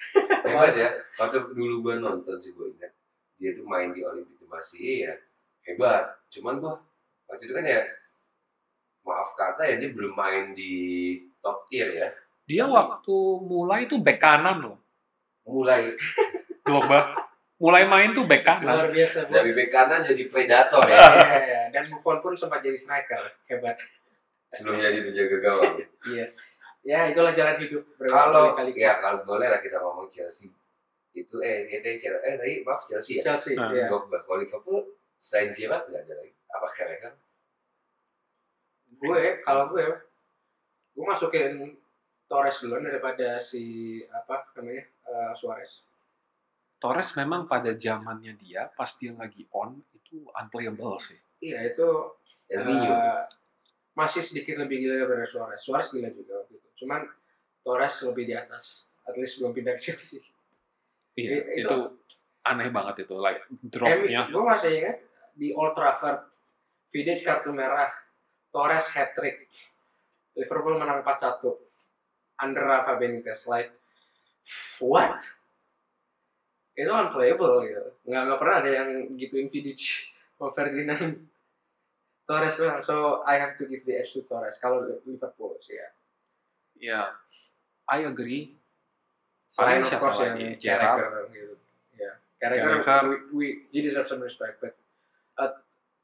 [0.44, 2.88] hebat ya waktu dulu gue nonton sih gue ingat
[3.34, 5.14] dia tuh main di Olimpik di masih ya
[5.62, 6.72] hebat cuman gue
[7.26, 7.80] waktu itu kan ya
[9.02, 10.72] maaf kata ya dia belum main di
[11.38, 12.08] top tier ya
[12.44, 13.12] Dia waktu
[13.42, 14.76] mulai tuh back kanan loh.
[15.42, 15.92] mulai
[16.64, 18.72] Drogba mulai main tuh back kanan.
[18.78, 19.28] luar biasa.
[19.28, 21.60] dari bek kanan jadi predator ya Iya, iya.
[21.70, 23.32] Dan Buffon pun sempat jadi striker.
[23.44, 23.76] Hebat.
[24.55, 25.74] Sebelum jadi penjaga gawang.
[26.07, 26.26] Iya.
[26.84, 27.82] Ya, itulah jalan hidup.
[27.96, 30.52] Kalau ya kalau boleh lah kita ngomong Chelsea
[31.14, 33.32] itu eh itu Chelsea eh tadi maaf Chelsea ya.
[33.32, 33.70] Chelsea, Nah.
[33.70, 37.14] Drogba kalau Liverpool selain Gerrard nggak ada lagi apa Carragher
[38.94, 39.84] Gue, kalau gue,
[40.96, 41.76] gue masukin
[42.24, 45.84] Torres duluan daripada si apa namanya eh, Suarez.
[46.80, 51.20] Torres memang pada zamannya dia pas dia lagi on itu unplayable sih.
[51.44, 51.88] Iya itu
[52.48, 52.96] El eh, Nino
[53.95, 55.61] masih sedikit lebih gila daripada Suarez.
[55.62, 56.68] Suarez gila juga waktu itu.
[56.84, 57.07] Cuman
[57.62, 58.82] Torres lebih di atas.
[59.05, 60.20] At least belum pindah ke Chelsea.
[61.14, 61.76] Iya, itu- itu,
[62.42, 64.26] aneh banget itu like dropnya.
[64.26, 64.99] gue masih ingat
[65.32, 66.26] di Old Trafford,
[66.90, 67.90] Vidic kartu merah,
[68.51, 69.47] Torres hat trick,
[70.34, 71.55] Liverpool menang 4-1,
[72.36, 73.70] under Rafa Benitez, like
[74.78, 75.18] what?
[76.74, 77.86] Itu unplayable gitu.
[78.05, 79.78] Nggak, nggak pernah ada yang gituin Vidic
[80.34, 81.14] sama Ferdinand.
[82.24, 85.88] Torres menang, so I have to give the edge to Torres kalau Liverpool sih ya.
[86.74, 87.00] Ya,
[87.84, 88.56] I agree.
[89.52, 90.36] Selain Paling of course yang?
[90.56, 90.98] Gerrard.
[91.04, 91.54] Carragher gitu.
[91.94, 92.80] Ya, Carragher.
[93.06, 94.58] we, we, he deserves some respect.
[94.58, 94.74] But
[95.36, 95.52] uh,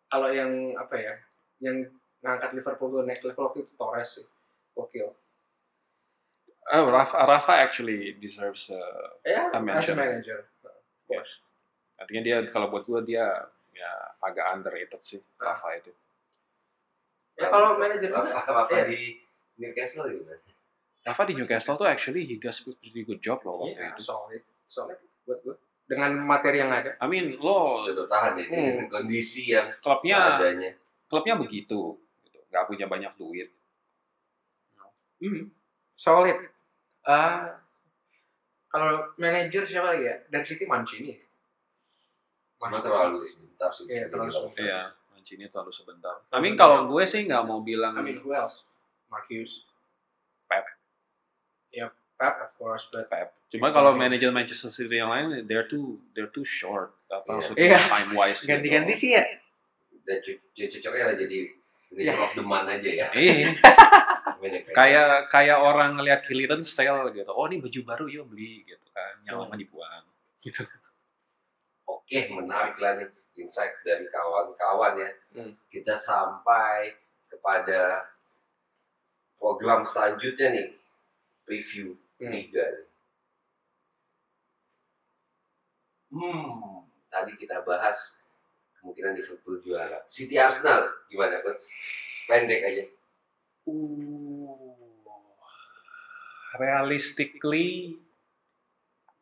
[0.07, 1.15] kalau yang apa ya,
[1.59, 1.89] yang
[2.21, 4.27] ngangkat Liverpool ke next level waktu itu Torres sih.
[4.77, 5.11] Gokil.
[6.71, 9.97] Oh, Rafa, Rafa actually deserves uh, Ya, A as a mention.
[9.97, 10.47] manager.
[10.63, 11.41] Of course.
[12.01, 13.29] artinya dia kalau buat gua dia
[13.75, 13.91] ya
[14.23, 15.21] agak underrated sih.
[15.37, 15.91] Rafa itu.
[17.41, 18.85] Ya kalau manager juga, Rafa Rafa iya.
[18.85, 19.01] di
[19.57, 20.23] Newcastle gitu
[21.01, 24.03] Rafa di Newcastle tuh actually he does a pretty good job loh waktu Iya, itu.
[24.05, 24.43] solid.
[24.69, 25.57] Solid buat gue.
[25.89, 26.95] Dengan materi yang ada.
[27.01, 28.93] I mean lo sudah tahan ya dengan Hmm.
[28.93, 30.71] kondisi yang klubnya seadanya
[31.09, 32.39] klubnya begitu, gitu.
[32.47, 33.49] nggak punya banyak duit.
[35.19, 35.51] Hmm.
[35.97, 36.39] Solid.
[37.03, 37.59] Ah,
[38.67, 40.17] kalau manager siapa lagi ya?
[40.29, 41.17] Dan City Mancini.
[42.61, 42.85] cuma Mancini.
[42.85, 44.93] terlalu sebentar sudah Iya, terlalu sebentar.
[45.21, 46.17] Iya, Mancini terlalu sebentar.
[46.27, 48.65] I mean kalau gue sih nggak mau bilang I mean, who else?
[49.07, 49.69] Mark Hughes.
[50.47, 50.65] Pep.
[51.71, 53.37] Ya, Pep of course, but Pep.
[53.49, 56.97] Cuma kalau manajer Manchester City yang lain, they're too they're too short.
[57.07, 57.35] Apa Iya.
[57.37, 57.79] maksudnya Iya.
[57.83, 58.41] time wise.
[58.43, 59.25] ganti-ganti sih ya.
[60.01, 61.39] dan cu- cocoknya lah jadi
[61.93, 62.25] manager Iya.
[62.25, 63.53] of the month aja ya Iya.
[64.73, 67.29] Kayak kayak orang ngelihat Kilian sale gitu.
[67.29, 69.21] Oh ini baju baru yuk beli gitu kan.
[69.29, 69.45] Yang Hmm.
[69.45, 70.05] lama dibuang.
[70.41, 70.65] Gitu.
[71.85, 73.07] oke menarik lah nih
[73.41, 75.53] insight dari kawan-kawan ya Hmm.
[75.67, 76.93] kita sampai
[77.27, 78.05] kepada
[79.41, 80.69] program selanjutnya nih
[81.49, 82.31] review Hmm.
[82.31, 82.87] liga nih.
[86.11, 88.27] Hmm, tadi kita bahas
[88.77, 90.03] kemungkinan Liverpool juara.
[90.05, 91.71] City Arsenal gimana coach?
[92.27, 92.85] Pendek aja.
[93.65, 94.67] Uh,
[96.59, 97.95] realistically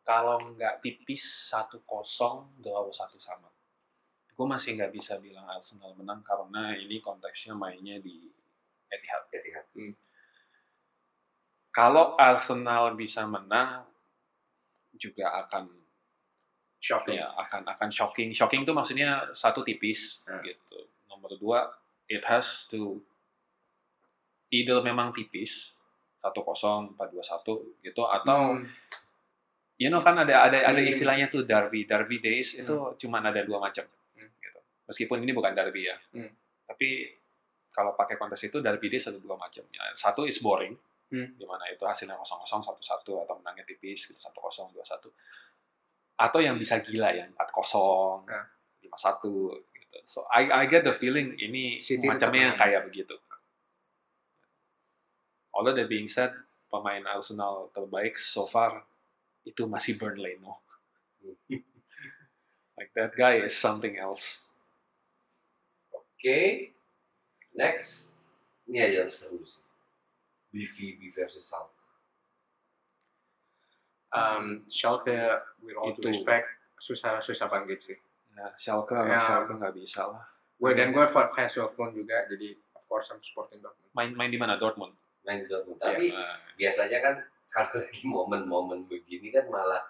[0.01, 1.85] kalau nggak tipis 1-0
[2.57, 3.45] draw satu sama.
[4.39, 8.23] Gue masih nggak bisa bilang Arsenal menang karena ini konteksnya mainnya di
[8.87, 9.27] Etihad.
[9.29, 9.67] Etihad.
[11.69, 13.83] Kalau Arsenal bisa menang
[14.95, 15.67] juga akan
[16.79, 17.19] Shocking.
[17.19, 18.31] ya akan akan shocking.
[18.31, 20.39] Shocking itu maksudnya satu tipis Nah.
[20.39, 20.87] gitu.
[21.11, 21.59] Nomor dua,
[22.07, 23.03] it has to
[24.49, 25.75] either memang tipis
[26.23, 28.63] 1-0, 4-2-1 gitu atau Hmm.
[29.75, 30.87] you know kan ada ada ada Hmm.
[30.87, 32.95] istilahnya tuh derby derby days itu Hmm.
[32.95, 33.98] cuman ada dua macam Hmm.
[34.89, 35.95] Meskipun ini bukan derby ya.
[36.11, 36.33] Hmm.
[36.65, 37.13] tapi
[37.69, 39.61] kalau pakai konteks itu derby days ada dua macam.
[39.95, 40.73] Satu is boring
[41.09, 41.25] Hmm.
[41.33, 44.85] di mana itu hasilnya kosong kosong satu satu atau menangnya tipis gitu satu kosong dua
[44.85, 45.09] satu.
[46.13, 48.45] Atau yang bisa gila yang empat kosong Ah.
[48.77, 49.97] lima satu gitu.
[50.05, 53.17] So I I get the feeling ini City macamnya yang kayak begitu.
[55.49, 56.29] Although that being said
[56.69, 58.85] pemain Arsenal terbaik so far
[59.41, 60.61] itu masih Burnley no?
[62.77, 64.45] Like that guy is something else
[66.19, 66.75] Oke.
[67.55, 68.19] Next.
[68.67, 69.63] Ini aja yang seru sih.
[70.51, 71.71] BVB versus Hulk.
[74.11, 75.15] Um, Schalke,
[75.63, 77.97] with all due respect, susah susah bangkit sih.
[78.35, 79.15] ya Schalke Ya.
[79.21, 80.25] Schalke nggak bisa lah
[80.59, 83.87] Gue dan gue fans Dortmund juga, jadi of course I'm supporting Dortmund.
[83.95, 84.91] main main di mana Dortmund
[85.23, 85.79] Main di Dortmund.
[85.79, 87.15] Tapi Nah, biasanya kan
[87.53, 89.85] kalau lagi momen-momen begini kan malah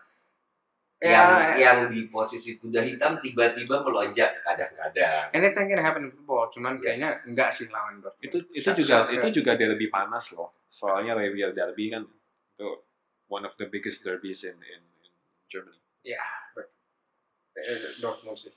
[0.99, 5.31] Ya, yang yang di posisi kuda hitam tiba-tiba melonjak kadang-kadang.
[5.31, 6.99] anything can happen in football, cuman Yes.
[6.99, 8.19] kayaknya enggak sih lawan Dortmund.
[8.21, 12.67] itu itu juga Schalke- itu juga derby panas loh soalnya Revier Derby kan itu
[13.25, 15.11] one of the biggest derbies in in, in
[15.47, 16.19] Germany eh,
[17.97, 18.51] Dortmund sih.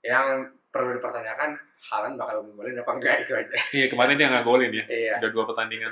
[0.00, 0.26] Yang
[0.66, 3.56] perlu dipertanyakan, Haaland bakal ngegolin apa enggak itu aja.
[3.72, 5.14] iya kemarin dia nggak golin ya Iya.
[5.18, 5.90] udah dua pertandingan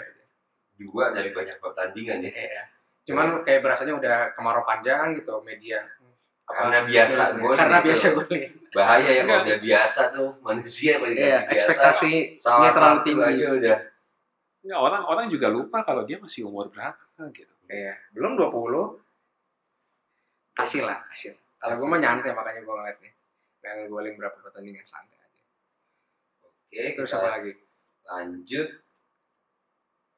[0.77, 2.31] Dua dari banyak pertandingan ya.
[2.31, 2.63] Iya.
[3.09, 5.81] Cuman kayak berasanya udah kemarau panjang gitu media.
[6.45, 8.15] Apa, Karena biasa golin Karena itu biasa loh.
[8.23, 8.51] golin.
[8.69, 13.07] Bahaya ya kalau udah biasa tuh manusia kalau Iya, dikasih biasa ekspektasinya salah terlalu satu
[13.07, 13.25] tinggi.
[13.25, 13.79] aja udah
[14.59, 17.01] Nggak, orang orang juga lupa kalau dia masih umur berapa
[17.33, 17.55] gitu.
[17.67, 19.01] Iya, belum 20.
[20.53, 21.33] Kasih lah, kasih.
[21.57, 23.13] Kalau gue mah nyantai makanya gue ngeliat nih.
[23.65, 25.43] Yang golin berapa pertandingan santai aja.
[26.45, 27.53] oke Terus apa lagi?
[28.05, 28.69] lanjut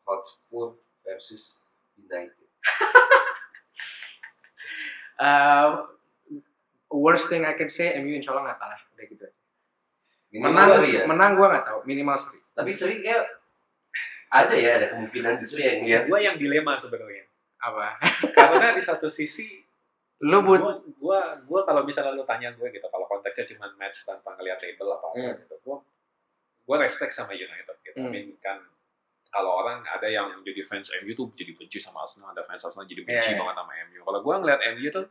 [0.03, 1.59] Hotspur versus
[1.97, 2.50] United
[5.21, 5.85] Uh,
[6.89, 8.81] worst thing I can say, MU insya Allah nggak kalah.
[8.97, 9.37] Udah gitu aja.
[10.31, 11.79] Minimal Menang, seri ya menang gue nggak tahu.
[11.85, 12.39] Minimal seri.
[12.51, 13.25] tapi seri kayak
[14.31, 17.25] ada ya ada kemungkinan justru yang lihat Gue yang dilema sebenarnya.
[17.59, 17.97] Apa?
[18.33, 19.61] Karena di satu sisi
[20.21, 24.05] Lu but gua, gua, gua kalau misalnya lu tanya gue gitu, kalau konteksnya cuma match
[24.05, 25.37] tanpa ngeliat table apa apa Hmm.
[25.41, 25.77] gitu, gua,
[26.69, 27.97] gua respect sama United gitu.
[27.97, 28.13] I Hmm.
[28.13, 28.61] mean, kan
[29.31, 32.83] kalau orang ada yang jadi fans MU tuh jadi benci sama Arsenal, ada fans Arsenal
[32.85, 33.41] jadi benci Iya, iya.
[33.41, 34.01] banget sama MU.
[34.03, 35.07] Kalau gua ngeliat MU tuh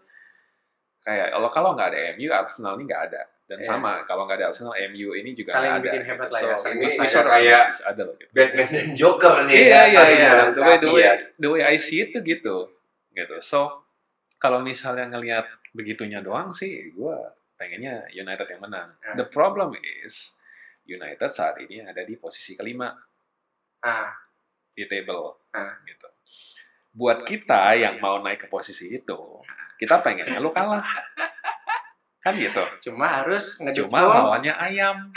[0.99, 3.22] kayak kalau kalau nggak ada MU, Arsenal ini nggak ada.
[3.49, 3.65] Dan Iya.
[3.65, 5.88] sama kalau nggak ada Arsenal, MU ini juga Saling nggak ada.
[5.89, 6.36] bikin hebat gitu.
[6.36, 8.15] lah ya, So, saling ini bisa Kayak ada loh.
[8.20, 8.32] Gitu.
[8.36, 10.32] Batman dan Joker nih Iya ya iya saling iya.
[10.53, 11.13] The way, the way, ya.
[11.39, 12.57] the way I see it tuh gitu,
[13.11, 13.36] gitu.
[13.41, 13.88] So
[14.38, 17.15] kalau misalnya ngelihat begitunya doang sih, gue
[17.55, 18.89] pengennya United yang menang.
[19.01, 19.17] Ya.
[19.17, 20.36] The problem is
[20.86, 22.93] United saat ini ada di posisi kelima
[23.82, 24.11] ah,
[24.71, 25.75] di table, Ah.
[25.84, 26.07] gitu.
[26.91, 29.19] Buat kita yang mau naik ke posisi itu,
[29.75, 30.84] kita pengennya lu kalah,
[32.19, 32.59] kan gitu.
[32.84, 33.88] cuma harus ngedukung.
[33.88, 35.07] Cuma lawannya ayam,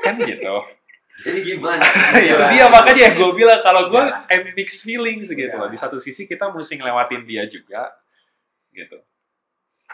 [0.00, 0.56] kan gitu.
[1.26, 1.82] jadi gimana
[2.18, 2.48] itu Iya.
[2.48, 4.32] dia makanya gue bilang kalau gue Iya.
[4.32, 5.58] I'm mixed feelings gitu Iya.
[5.58, 5.68] loh.
[5.68, 7.90] Di satu sisi kita mesti ngelewatin dia juga,
[8.70, 8.96] gitu.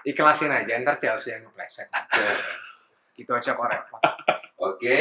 [0.05, 1.89] Ikhlasin aja, ntar Chelsea yang kepleset.
[3.19, 3.99] Gitu aja kok repot.
[4.63, 4.99] oke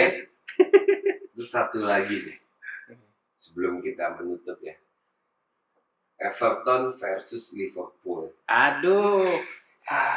[1.38, 2.38] terus satu lagi nih
[3.38, 4.74] sebelum kita menutup ya
[6.18, 9.30] Everton versus Liverpool Aduh.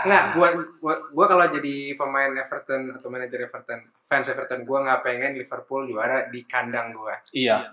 [0.03, 0.49] Nggak, gua,
[0.83, 3.79] gua, gua kalau jadi pemain Everton atau manajer Everton,
[4.11, 7.15] fans Everton, gua nggak pengen Liverpool juara di kandang gua.
[7.31, 7.71] Iya,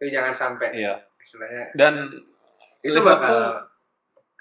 [0.00, 0.80] Itu jangan sampai.
[0.80, 0.96] iya.
[1.20, 2.08] Istilahnya Dan
[2.80, 3.68] itu Liverpool- bakal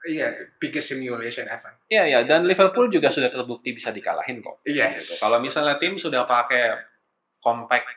[0.07, 1.75] iya biggest simulation ever.
[1.91, 4.63] Iya ya, dan Liverpool juga sudah terbukti bisa dikalahin kok.
[4.63, 4.95] Iya.
[4.95, 5.19] Gitu.
[5.19, 6.79] Kalau misalnya tim sudah pakai
[7.43, 7.91] compact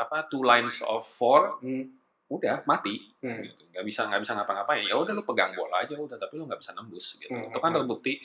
[0.00, 1.92] apa two lines of four, Hmm,
[2.26, 3.12] udah mati.
[3.20, 3.40] hmm.
[3.44, 3.62] Gitu.
[3.68, 4.88] Nggak bisa nggak bisa ngapa-ngapain.
[4.88, 7.20] Ya udah lu pegang bola aja udah, tapi lu nggak bisa nembus.
[7.20, 7.28] Gitu.
[7.28, 7.84] Hmm, Itu kan hmm.
[7.84, 8.16] terbukti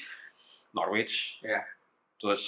[0.72, 1.64] Norwich, Iya.
[2.16, 2.44] terus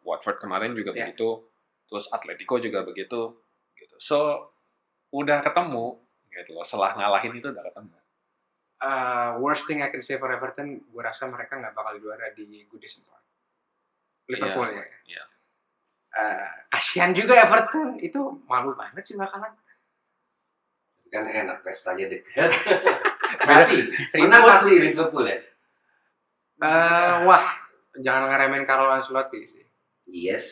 [0.00, 1.08] Watford kemarin juga Iya.
[1.08, 1.44] begitu,
[1.84, 3.36] terus Atletico juga begitu.
[3.72, 3.96] Gitu.
[3.96, 4.48] So
[5.08, 5.96] udah ketemu
[6.28, 6.64] gitu loh.
[6.64, 7.96] Setelah ngalahin itu udah ketemu.
[8.78, 12.62] Uh, worst thing I can say for Everton, gua rasa mereka nggak bakal juara di
[12.64, 13.24] Goodison Park.
[14.28, 14.84] Liverpool ya.
[15.08, 15.24] iya.
[16.10, 19.52] Uh, kasihan juga Everton itu malu banget sih bakalan.
[21.06, 22.52] kan enak pestanya dekat
[23.40, 25.40] tapi menang pasti Liverpool ya
[26.58, 27.54] Eh, wah,
[27.94, 29.64] jangan ngeremehin Carlo Ancelotti sih.
[30.04, 30.46] yes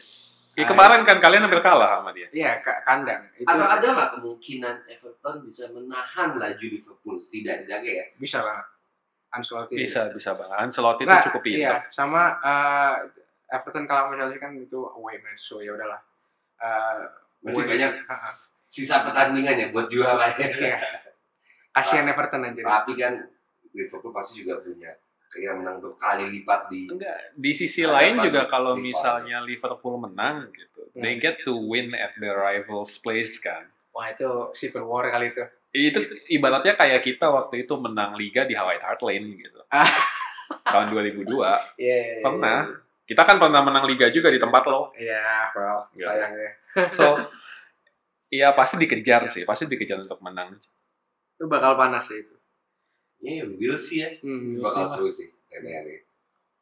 [0.54, 2.32] Ya, kemarin kan kalian hampir kalah sama dia.
[2.32, 3.28] Iya, ka- kandang.
[3.34, 8.64] Itu atau ada nggak kemungkinan Everton bisa menahan laju Liverpool setidak-tidaknya ya bisa banget.
[9.28, 9.76] Ancelotti.
[9.76, 10.56] Bisa, bisa banget.
[10.56, 11.80] Ancelotti itu Nggak, cukup Iya, pintar.
[11.90, 12.94] sama eh,
[13.46, 16.00] Everton kalau sama Chelsea kan itu away match, so ya udahlah.
[16.56, 16.98] Eh,
[17.40, 17.90] Masih away- banyak.
[18.66, 20.78] Sisa pertandingan ya buat juara ya Iya.
[21.70, 22.60] Kasihan Everton aja.
[22.62, 23.14] tapi kan
[23.70, 24.90] Liverpool pasti juga punya
[25.28, 30.88] kayak menang berkali lipat di Enggak, di sisi lain juga kalau misalnya Liverpool menang gitu,
[30.88, 31.02] Hmm.
[31.02, 33.68] they get to win at the rivals place kan.
[33.92, 34.24] Wah, itu
[34.54, 35.44] civil war kali itu.
[35.70, 39.60] Itu ibaratnya kayak kita waktu itu menang liga di White Hart Lane gitu.
[39.68, 39.88] Ah.
[40.64, 41.76] Tahun 2002.
[41.76, 42.60] Iya, iya, Pernah.
[43.06, 44.90] Kita kan pernah menang liga juga di tempat lo.
[44.92, 46.04] Iya, well, Gitu.
[46.04, 46.50] sayangnya.
[46.90, 47.06] So,
[48.28, 50.58] iya pasti dikejar sih, pasti dikejar untuk menang.
[51.32, 52.34] Itu bakal panas sih itu.
[53.18, 56.04] ya will see ya Hmm, bakal seru sih aneh-aneh.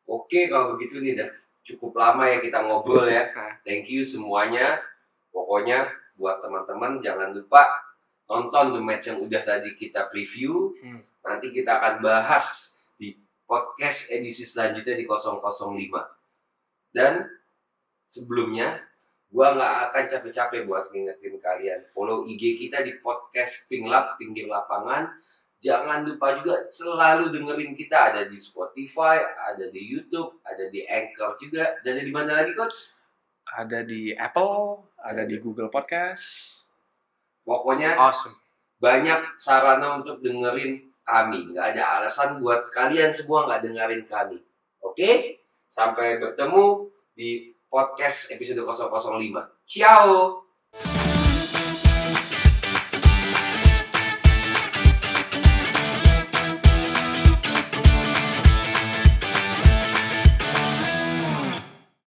[0.06, 1.26] oke kalau begitu nih udah
[1.60, 3.58] cukup lama ya kita ngobrol ya Nah.
[3.60, 4.78] thank you semuanya
[5.28, 5.82] pokoknya
[6.14, 7.68] buat teman-teman jangan lupa
[8.24, 11.02] nonton the match yang udah tadi kita preview Hmm.
[11.20, 16.13] nanti kita akan bahas di podcast edisi selanjutnya di 005
[16.94, 17.26] dan
[18.06, 18.78] sebelumnya
[19.34, 25.10] gua nggak akan capek-capek buat ngingetin kalian follow IG kita di podcast Pinglap pinggir lapangan
[25.58, 31.34] jangan lupa juga selalu dengerin kita ada di Spotify ada di YouTube ada di Anchor
[31.34, 32.94] juga dan di mana lagi coach
[33.54, 36.24] Ada di Apple, ada di Google Podcast.
[37.46, 38.34] pokoknya Awesome.
[38.82, 41.52] banyak sarana untuk dengerin kami.
[41.52, 44.38] Nggak ada alasan buat kalian semua nggak dengerin kami.
[44.82, 45.43] Oke?
[45.66, 49.66] Sampai bertemu di podcast episode 005.
[49.66, 50.44] Ciao!